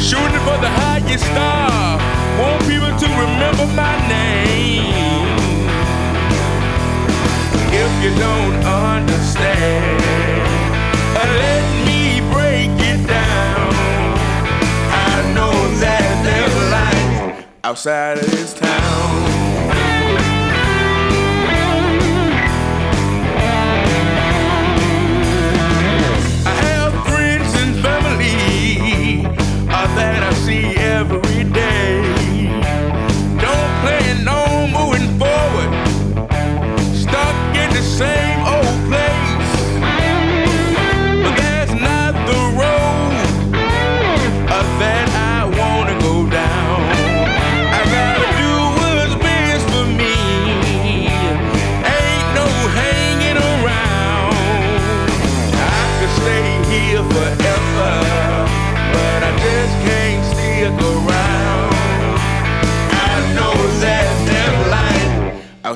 Shooting 0.00 0.42
for 0.46 0.58
the 0.58 0.72
highest 0.82 1.24
star, 1.24 1.98
want 2.40 2.62
people 2.62 2.92
to 3.02 3.06
remember 3.24 3.66
my 3.74 3.94
name. 4.08 5.26
If 7.82 7.92
you 8.02 8.12
don't 8.18 8.56
understand, 8.64 10.00
let 11.44 11.64
me 11.86 12.20
break 12.32 12.70
it 12.90 13.06
down. 13.06 13.72
I 15.10 15.32
know 15.34 15.54
that 15.84 16.06
there's 16.26 16.56
life 16.70 17.46
outside 17.64 18.18
of 18.18 18.30
this 18.30 18.54
town. 18.54 19.35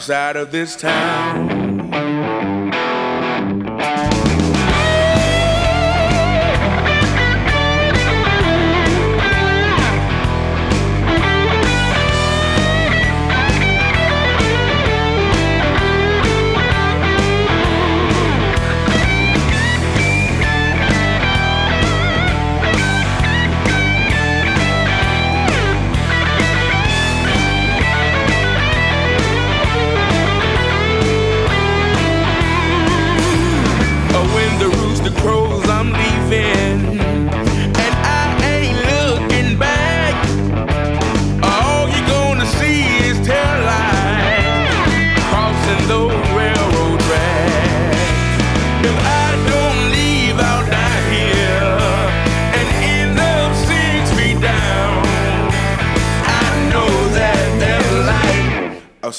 Outside 0.01 0.37
of 0.37 0.51
this 0.51 0.77
town. 0.77 1.80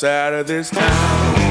Outside 0.03 0.33
of 0.33 0.47
this 0.47 0.71
town. 0.71 1.50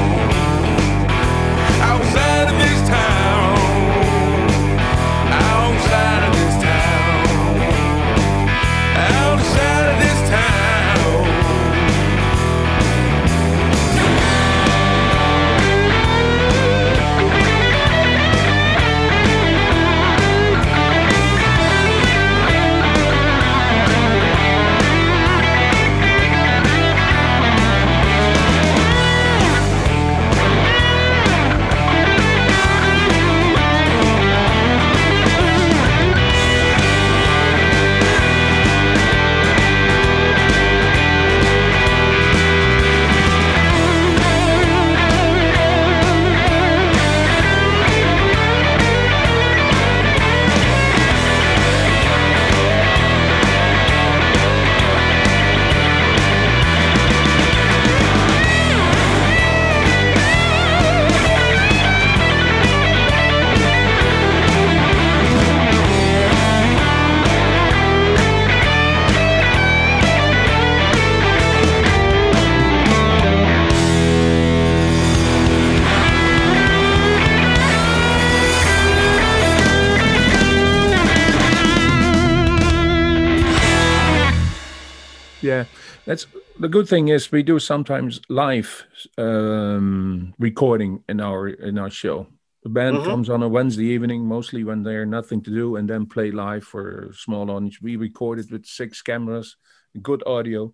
Yeah, 85.41 85.65
that's 86.05 86.27
the 86.59 86.69
good 86.69 86.87
thing 86.87 87.07
is 87.09 87.31
we 87.31 87.43
do 87.43 87.59
sometimes 87.59 88.21
live 88.29 88.85
um, 89.17 90.33
recording 90.39 91.03
in 91.09 91.19
our 91.19 91.47
in 91.47 91.77
our 91.77 91.89
show. 91.89 92.27
The 92.63 92.69
band 92.69 92.97
Mhm. 92.97 93.05
comes 93.05 93.29
on 93.29 93.41
a 93.43 93.47
Wednesday 93.49 93.85
evening, 93.85 94.27
mostly 94.27 94.63
when 94.63 94.83
they're 94.83 95.05
nothing 95.05 95.41
to 95.43 95.49
do, 95.51 95.77
and 95.77 95.89
then 95.89 96.05
play 96.05 96.31
live 96.31 96.63
for 96.63 97.09
a 97.09 97.13
small 97.13 97.49
audience. 97.49 97.81
We 97.81 97.95
record 97.95 98.39
it 98.39 98.51
with 98.51 98.65
six 98.65 99.01
cameras, 99.01 99.57
good 100.01 100.21
audio, 100.27 100.73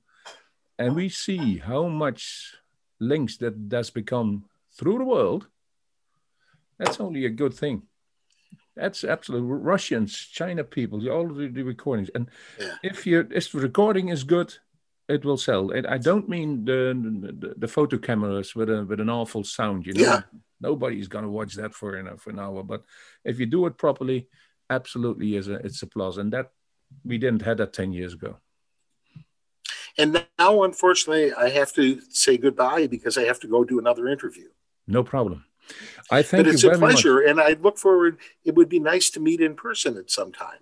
and 0.77 0.95
we 0.95 1.07
see 1.09 1.57
how 1.59 1.87
much 1.87 2.53
links 2.99 3.37
that 3.37 3.69
does 3.69 3.89
become 3.89 4.43
through 4.77 4.97
the 4.97 5.05
world. 5.05 5.47
That's 6.77 6.99
only 6.99 7.25
a 7.25 7.29
good 7.29 7.53
thing. 7.53 7.86
That's 8.77 9.03
absolutely 9.03 9.49
Russians, 9.49 10.15
China 10.15 10.63
people, 10.63 10.97
all 11.09 11.27
the, 11.27 11.47
the 11.47 11.63
recordings. 11.63 12.09
And 12.15 12.29
Yeah. 12.59 12.75
if 12.83 13.05
you 13.07 13.27
if 13.31 13.51
the 13.51 13.59
recording 13.59 14.09
is 14.09 14.23
good, 14.23 14.53
it 15.09 15.25
will 15.25 15.37
sell. 15.37 15.71
And 15.71 15.87
I 15.87 15.97
don't 15.97 16.29
mean 16.29 16.65
the 16.65 16.93
the, 17.41 17.53
the 17.57 17.67
photo 17.67 17.97
cameras 17.97 18.55
with 18.55 18.69
a 18.69 18.85
with 18.85 18.99
an 18.99 19.09
awful 19.09 19.43
sound. 19.43 19.85
You 19.87 19.93
know, 19.93 20.01
Yeah. 20.01 20.21
nobody's 20.61 21.07
gonna 21.07 21.29
watch 21.39 21.55
that 21.55 21.73
for 21.73 21.95
an 21.95 22.17
for 22.17 22.29
an 22.29 22.39
hour. 22.39 22.63
But 22.63 22.83
if 23.23 23.39
you 23.39 23.47
do 23.47 23.65
it 23.65 23.77
properly, 23.77 24.27
absolutely 24.69 25.35
is 25.35 25.47
a 25.47 25.55
it's 25.65 25.83
a 25.83 25.87
plus. 25.87 26.17
And 26.17 26.31
that 26.33 26.51
we 27.03 27.17
didn't 27.17 27.41
have 27.41 27.57
that 27.57 27.73
ten 27.73 27.91
years 27.91 28.13
ago. 28.13 28.37
And 29.99 30.23
now, 30.37 30.63
unfortunately, 30.63 31.33
I 31.33 31.49
have 31.49 31.73
to 31.73 31.99
say 32.09 32.37
goodbye 32.37 32.85
because 32.87 33.17
I 33.17 33.23
have 33.23 33.39
to 33.39 33.47
go 33.47 33.63
do 33.63 33.79
another 33.79 34.07
interview. 34.07 34.49
No 34.85 35.03
problem. 35.03 35.45
I 36.11 36.21
thank 36.21 36.45
but 36.45 36.53
it's 36.53 36.63
you 36.63 36.69
a 36.69 36.71
very 36.73 36.81
much. 36.81 36.91
pleasure, 37.01 37.19
and 37.19 37.39
I 37.39 37.57
look 37.61 37.77
forward. 37.77 38.17
It 38.45 38.55
would 38.55 38.69
be 38.69 38.79
nice 38.79 39.09
to 39.11 39.19
meet 39.19 39.41
in 39.41 39.55
person 39.55 39.97
at 39.97 40.09
some 40.11 40.31
time. 40.31 40.59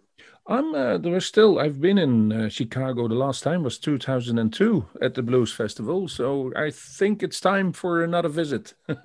I'm 0.47 0.75
uh, 0.75 0.99
there 0.99 1.13
was 1.13 1.25
still 1.25 1.57
I've 1.59 1.81
been 1.81 1.97
in 1.97 2.31
uh, 2.31 2.49
Chicago. 2.49 3.07
The 3.07 3.15
last 3.15 3.41
time 3.41 3.63
was 3.63 3.79
2002 3.79 4.85
at 5.01 5.15
the 5.15 5.23
Blues 5.23 5.51
Festival, 5.51 6.07
so 6.07 6.51
I 6.55 6.69
think 6.69 7.23
it's 7.23 7.39
time 7.39 7.73
for 7.73 8.03
another 8.03 8.29
visit. 8.29 8.73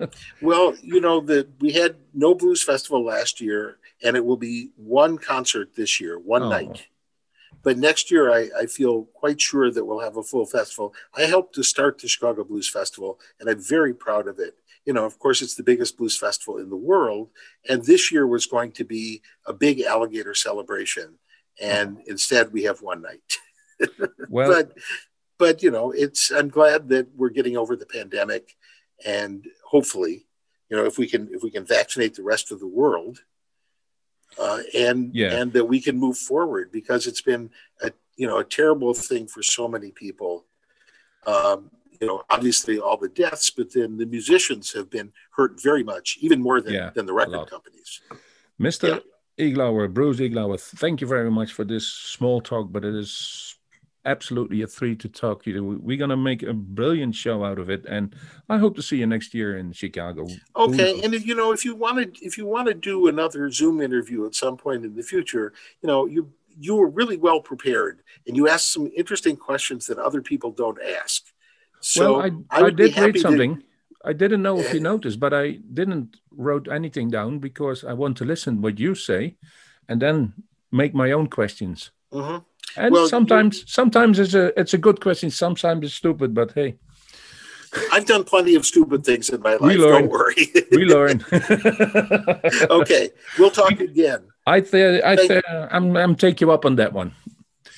Well, 0.41 0.75
you 0.83 1.01
know 1.01 1.19
that 1.21 1.47
we 1.59 1.71
had 1.71 1.95
no 2.13 2.35
blues 2.35 2.63
festival 2.63 3.03
last 3.03 3.41
year, 3.41 3.77
and 4.03 4.15
it 4.15 4.23
will 4.25 4.37
be 4.37 4.69
one 4.75 5.17
concert 5.17 5.75
this 5.75 5.99
year, 5.99 6.19
one 6.19 6.43
Oh. 6.43 6.49
night. 6.49 6.87
But 7.63 7.77
next 7.77 8.09
year, 8.09 8.31
I, 8.31 8.49
I 8.61 8.65
feel 8.65 9.03
quite 9.13 9.39
sure 9.39 9.69
that 9.71 9.85
we'll 9.85 9.99
have 9.99 10.17
a 10.17 10.23
full 10.23 10.45
festival. 10.47 10.93
I 11.15 11.23
helped 11.23 11.53
to 11.55 11.63
start 11.63 11.99
the 11.99 12.07
Chicago 12.07 12.43
Blues 12.43 12.67
Festival, 12.69 13.19
and 13.39 13.47
I'm 13.49 13.61
very 13.61 13.93
proud 13.93 14.27
of 14.27 14.39
it. 14.39 14.57
You 14.85 14.93
know, 14.93 15.05
of 15.05 15.19
course, 15.19 15.41
it's 15.41 15.55
the 15.55 15.63
biggest 15.63 15.97
blues 15.97 16.17
festival 16.17 16.57
in 16.57 16.69
the 16.69 16.75
world, 16.75 17.29
and 17.69 17.83
this 17.83 18.11
year 18.11 18.25
was 18.25 18.45
going 18.47 18.71
to 18.73 18.83
be 18.83 19.21
a 19.45 19.53
big 19.53 19.81
alligator 19.81 20.33
celebration, 20.33 21.19
and 21.61 21.99
instead 22.07 22.51
we 22.51 22.63
have 22.63 22.81
one 22.81 23.01
night. 23.01 23.37
well, 24.29 24.49
but 24.49 24.77
but 25.41 25.63
you 25.63 25.71
know 25.71 25.89
it's 25.89 26.29
i'm 26.31 26.49
glad 26.49 26.87
that 26.89 27.07
we're 27.15 27.29
getting 27.29 27.57
over 27.57 27.75
the 27.75 27.87
pandemic 27.87 28.55
and 29.03 29.43
hopefully 29.65 30.27
you 30.69 30.77
know 30.77 30.85
if 30.85 30.99
we 30.99 31.07
can 31.07 31.27
if 31.31 31.41
we 31.41 31.49
can 31.49 31.65
vaccinate 31.65 32.13
the 32.13 32.21
rest 32.21 32.51
of 32.51 32.59
the 32.59 32.67
world 32.67 33.23
uh, 34.39 34.59
and 34.75 35.13
Yeah. 35.15 35.33
and 35.33 35.51
that 35.53 35.65
we 35.65 35.81
can 35.81 35.97
move 35.97 36.17
forward 36.17 36.71
because 36.71 37.07
it's 37.07 37.21
been 37.21 37.49
a 37.81 37.91
you 38.15 38.27
know 38.27 38.37
a 38.37 38.43
terrible 38.43 38.93
thing 38.93 39.27
for 39.27 39.41
so 39.41 39.67
many 39.67 39.89
people 39.91 40.45
um, 41.25 41.71
you 42.01 42.07
know 42.07 42.23
obviously 42.29 42.79
all 42.79 42.97
the 42.97 43.09
deaths 43.09 43.49
but 43.49 43.71
then 43.73 43.97
the 43.97 44.05
musicians 44.05 44.73
have 44.73 44.89
been 44.89 45.11
hurt 45.31 45.61
very 45.61 45.83
much 45.83 46.17
even 46.21 46.41
more 46.41 46.59
than, 46.59 46.73
Yeah, 46.73 46.89
than 46.93 47.05
the 47.05 47.13
record 47.13 47.49
companies 47.49 48.01
Mr. 48.59 49.01
Iglauer, 49.39 49.91
Bruce 49.91 50.19
Iglauer, 50.19 50.59
thank 50.59 51.01
you 51.01 51.07
very 51.07 51.31
much 51.31 51.51
for 51.53 51.65
this 51.65 51.87
small 51.87 52.41
talk, 52.41 52.71
but 52.71 52.85
it 52.85 52.93
is 52.93 53.55
absolutely 54.05 54.61
a 54.61 54.67
treat 54.67 54.99
to 54.99 55.09
talk 55.09 55.43
to 55.43 55.51
you. 55.51 55.79
We're 55.81 55.97
going 55.97 56.09
to 56.09 56.17
make 56.17 56.43
a 56.43 56.53
brilliant 56.53 57.15
show 57.15 57.43
out 57.43 57.59
of 57.59 57.69
it, 57.69 57.85
and 57.85 58.15
I 58.49 58.57
hope 58.57 58.75
to 58.75 58.81
see 58.81 58.97
you 58.97 59.07
next 59.07 59.33
year 59.33 59.57
in 59.57 59.71
Chicago. 59.71 60.27
Okay, 60.55 61.01
and 61.03 61.13
if, 61.13 61.25
you 61.25 61.35
know, 61.35 61.51
if 61.51 61.65
you 61.65 61.75
want 61.75 62.15
to, 62.15 62.25
if 62.25 62.37
you 62.37 62.45
want 62.45 62.67
to 62.67 62.73
do 62.73 63.07
another 63.07 63.49
Zoom 63.51 63.81
interview 63.81 64.25
at 64.25 64.35
some 64.35 64.57
point 64.57 64.85
in 64.85 64.95
the 64.95 65.03
future, 65.03 65.53
you 65.81 65.87
know, 65.87 66.05
you 66.05 66.31
you 66.59 66.75
were 66.75 66.89
really 66.89 67.17
well 67.17 67.41
prepared, 67.41 68.01
and 68.27 68.35
you 68.35 68.47
asked 68.47 68.71
some 68.71 68.91
interesting 68.95 69.37
questions 69.37 69.87
that 69.87 69.97
other 69.97 70.21
people 70.21 70.51
don't 70.51 70.79
ask. 71.03 71.30
So 71.81 72.17
well, 72.19 72.43
I, 72.51 72.63
I, 72.65 72.69
did 72.69 72.97
read 72.97 73.15
to- 73.15 73.19
something. 73.21 73.63
I 74.03 74.13
didn't 74.13 74.41
know 74.41 74.59
if 74.59 74.73
you 74.73 74.79
noticed, 74.79 75.19
but 75.19 75.33
I 75.33 75.59
didn't 75.73 76.17
wrote 76.31 76.67
anything 76.67 77.09
down 77.11 77.39
because 77.39 77.83
I 77.83 77.93
want 77.93 78.17
to 78.17 78.25
listen 78.25 78.61
what 78.61 78.79
you 78.79 78.95
say, 78.95 79.35
and 79.87 80.01
then 80.01 80.33
make 80.71 80.93
my 80.95 81.11
own 81.11 81.27
questions. 81.27 81.91
Mhm. 82.11 82.43
And 82.77 82.93
Well, 82.93 83.03
you- 83.03 83.09
sometimes, 83.09 83.63
sometimes 83.71 84.17
it's 84.19 84.33
a 84.33 84.59
it's 84.59 84.73
a 84.73 84.77
good 84.77 84.99
question. 85.01 85.29
Sometimes 85.29 85.85
it's 85.85 85.93
stupid, 85.95 86.33
but 86.33 86.51
hey, 86.53 86.77
I've 87.93 88.05
done 88.05 88.23
plenty 88.23 88.55
of 88.55 88.65
stupid 88.65 89.03
things 89.05 89.29
in 89.29 89.41
my 89.41 89.55
We 89.57 89.69
life. 89.69 89.77
learn. 89.77 90.01
Don't 90.01 90.11
worry. 90.11 90.51
we 90.71 90.85
learn. 90.85 91.23
okay, 92.69 93.09
we'll 93.37 93.51
talk 93.51 93.79
again. 93.79 94.21
I 94.47 94.61
th- 94.61 95.03
I 95.03 95.15
th- 95.15 95.43
I'm 95.71 95.95
I'm 95.95 96.15
take 96.15 96.41
you 96.41 96.51
up 96.51 96.65
on 96.65 96.75
that 96.77 96.91
one. 96.93 97.11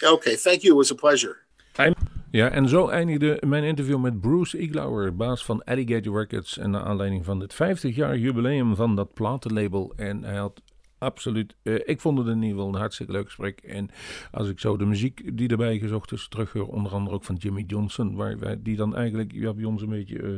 Okay, 0.01 0.35
thank 0.35 0.63
you. 0.63 0.71
It 0.73 0.77
was 0.77 0.91
a 0.91 0.95
pleasure. 0.95 1.35
Ja, 2.35 2.49
en 2.49 2.69
zo 2.69 2.87
eindigde 2.87 3.41
mijn 3.45 3.63
interview 3.63 3.99
met 3.99 4.21
Bruce 4.21 4.57
Iglauer, 4.57 5.15
baas 5.15 5.45
van 5.45 5.63
Alligator 5.63 6.19
Records. 6.19 6.57
En 6.57 6.69
naar 6.69 6.83
aanleiding 6.83 7.25
van 7.25 7.39
het 7.39 7.53
50 7.53 7.95
jaar 7.95 8.17
jubileum 8.17 8.75
van 8.75 8.95
dat 8.95 9.13
platenlabel. 9.13 9.93
En 9.95 10.23
hij 10.23 10.35
had 10.35 10.61
absoluut, 11.03 11.55
eh, 11.63 11.75
ik 11.85 12.01
vond 12.01 12.17
het 12.17 12.27
in 12.27 12.35
ieder 12.35 12.49
geval 12.49 12.67
een 12.67 12.79
hartstikke 12.79 13.11
leuk 13.11 13.25
gesprek. 13.25 13.59
En 13.59 13.89
als 14.31 14.49
ik 14.49 14.59
zo 14.59 14.77
de 14.77 14.85
muziek 14.85 15.37
die 15.37 15.47
erbij 15.49 15.79
gezocht 15.79 16.11
is 16.11 16.27
terughoor, 16.27 16.67
onder 16.67 16.91
andere 16.91 17.15
ook 17.15 17.23
van 17.23 17.35
Jimmy 17.35 17.63
Johnson, 17.67 18.15
waar 18.15 18.39
wij, 18.39 18.61
die 18.61 18.75
dan 18.75 18.95
eigenlijk 18.95 19.31
ja, 19.31 19.53
bij 19.53 19.65
ons 19.65 19.81
een 19.81 19.89
beetje 19.89 20.21
eh, 20.21 20.29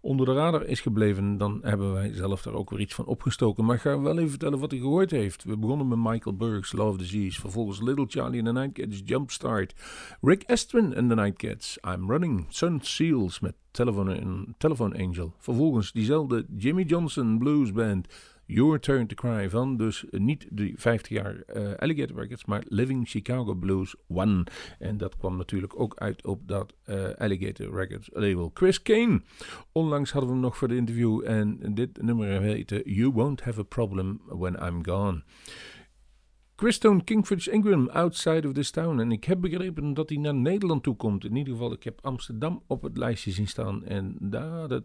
onder 0.00 0.26
de 0.26 0.32
radar 0.32 0.64
is 0.64 0.80
gebleven, 0.80 1.38
dan 1.38 1.58
hebben 1.62 1.92
wij 1.92 2.12
zelf 2.12 2.42
daar 2.42 2.54
ook 2.54 2.70
weer 2.70 2.80
iets 2.80 2.94
van 2.94 3.06
opgestoken. 3.06 3.64
Maar 3.64 3.74
ik 3.76 3.80
ga 3.80 4.00
wel 4.00 4.16
even 4.16 4.30
vertellen 4.30 4.58
wat 4.58 4.70
hij 4.70 4.80
gehoord 4.80 5.10
heeft. 5.10 5.44
We 5.44 5.56
begonnen 5.56 5.88
met 5.88 6.12
Michael 6.12 6.36
Burks, 6.36 6.72
Love 6.72 6.98
Disease. 6.98 7.40
Vervolgens 7.40 7.80
Little 7.80 8.06
Charlie 8.08 8.42
and 8.42 8.54
the 8.54 8.60
Nightcats, 8.60 9.02
Jumpstart. 9.04 9.74
Rick 10.20 10.42
Estrin 10.42 10.96
and 10.96 11.08
the 11.08 11.14
Nightcats, 11.14 11.78
I'm 11.84 12.10
Running. 12.10 12.46
Sun 12.48 12.80
Seals 12.82 13.40
met 13.40 13.54
Telephone, 13.70 14.46
Telephone 14.58 14.98
Angel. 14.98 15.34
Vervolgens 15.38 15.92
diezelfde 15.92 16.46
Jimmy 16.56 16.82
Johnson 16.82 17.38
Blues 17.38 17.72
Band. 17.72 18.08
Your 18.46 18.80
Turn 18.80 19.06
to 19.06 19.14
Cry 19.14 19.50
van 19.50 19.76
dus 19.76 20.04
niet 20.10 20.46
de 20.50 20.72
50 20.76 21.12
jaar 21.12 21.42
uh, 21.56 21.74
Alligator 21.74 22.20
Records, 22.20 22.44
maar 22.44 22.64
Living 22.68 23.08
Chicago 23.08 23.54
Blues 23.54 23.94
1. 24.08 24.44
En 24.78 24.96
dat 24.96 25.16
kwam 25.16 25.36
natuurlijk 25.36 25.80
ook 25.80 25.96
uit 25.96 26.26
op 26.26 26.48
dat 26.48 26.74
uh, 26.88 27.08
Alligator 27.18 27.74
Records 27.74 28.10
label. 28.12 28.50
Chris 28.54 28.82
Kane. 28.82 29.22
Onlangs 29.72 30.12
hadden 30.12 30.30
we 30.30 30.36
hem 30.36 30.44
nog 30.44 30.56
voor 30.56 30.68
de 30.68 30.76
interview 30.76 31.22
en 31.24 31.74
dit 31.74 32.02
nummer 32.02 32.40
heette 32.40 32.82
You 32.84 33.12
Won't 33.12 33.42
Have 33.42 33.60
a 33.60 33.62
Problem 33.62 34.20
When 34.26 34.54
I'm 34.62 34.84
Gone. 34.84 35.22
Christone 36.56 37.04
Kingfish 37.04 37.46
Ingram, 37.46 37.88
Outside 37.88 38.46
of 38.48 38.54
this 38.54 38.70
Town. 38.70 39.00
En 39.00 39.12
ik 39.12 39.24
heb 39.24 39.40
begrepen 39.40 39.94
dat 39.94 40.08
hij 40.08 40.18
naar 40.18 40.34
Nederland 40.34 40.82
toe 40.82 40.96
komt. 40.96 41.24
In 41.24 41.36
ieder 41.36 41.52
geval, 41.52 41.72
ik 41.72 41.82
heb 41.82 41.98
Amsterdam 42.02 42.62
op 42.66 42.82
het 42.82 42.96
lijstje 42.96 43.30
zien 43.30 43.48
staan. 43.48 43.84
En 43.84 44.16
daar, 44.20 44.68
dat, 44.68 44.84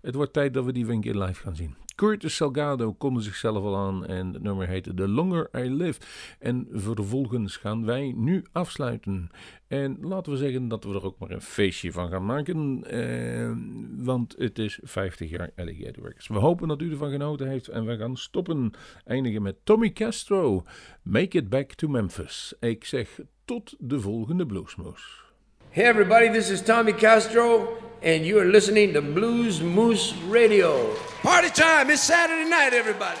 het 0.00 0.14
wordt 0.14 0.32
tijd 0.32 0.54
dat 0.54 0.64
we 0.64 0.72
die 0.72 0.88
een 0.88 1.00
keer 1.00 1.14
live 1.14 1.40
gaan 1.40 1.56
zien. 1.56 1.85
Curtis 1.96 2.36
Salgado 2.36 2.92
konde 2.92 3.20
zichzelf 3.20 3.64
al 3.64 3.76
aan 3.76 4.06
en 4.06 4.32
het 4.32 4.42
nummer 4.42 4.68
heette 4.68 4.94
The 4.94 5.08
Longer 5.08 5.48
I 5.54 5.74
Live. 5.74 6.00
En 6.38 6.68
vervolgens 6.72 7.56
gaan 7.56 7.84
wij 7.84 8.12
nu 8.16 8.44
afsluiten. 8.52 9.30
En 9.66 9.98
laten 10.00 10.32
we 10.32 10.38
zeggen 10.38 10.68
dat 10.68 10.84
we 10.84 10.94
er 10.94 11.04
ook 11.04 11.18
maar 11.18 11.30
een 11.30 11.40
feestje 11.40 11.92
van 11.92 12.10
gaan 12.10 12.26
maken. 12.26 12.84
Eh, 12.84 13.52
want 14.04 14.34
het 14.38 14.58
is 14.58 14.78
50 14.82 15.30
jaar 15.30 15.50
Alligator 15.56 16.04
Records. 16.04 16.28
We 16.28 16.38
hopen 16.38 16.68
dat 16.68 16.82
u 16.82 16.90
ervan 16.90 17.10
genoten 17.10 17.48
heeft. 17.48 17.68
En 17.68 17.86
we 17.86 17.96
gaan 17.96 18.16
stoppen. 18.16 18.70
Eindigen 19.04 19.42
met 19.42 19.56
Tommy 19.64 19.92
Castro. 19.92 20.64
Make 21.02 21.36
it 21.36 21.48
back 21.48 21.72
to 21.72 21.88
Memphis. 21.88 22.54
Ik 22.60 22.84
zeg 22.84 23.20
tot 23.44 23.74
de 23.78 24.00
volgende 24.00 24.46
Bluesmoes. 24.46 25.25
Hey 25.76 25.84
everybody, 25.84 26.28
this 26.28 26.48
is 26.48 26.62
Tommy 26.62 26.94
Castro, 26.94 27.76
and 28.00 28.24
you 28.24 28.38
are 28.38 28.46
listening 28.46 28.94
to 28.94 29.02
Blues 29.02 29.60
Moose 29.60 30.14
Radio. 30.24 30.96
Party 31.20 31.50
time! 31.50 31.90
It's 31.90 32.00
Saturday 32.00 32.48
night, 32.48 32.72
everybody. 32.72 33.20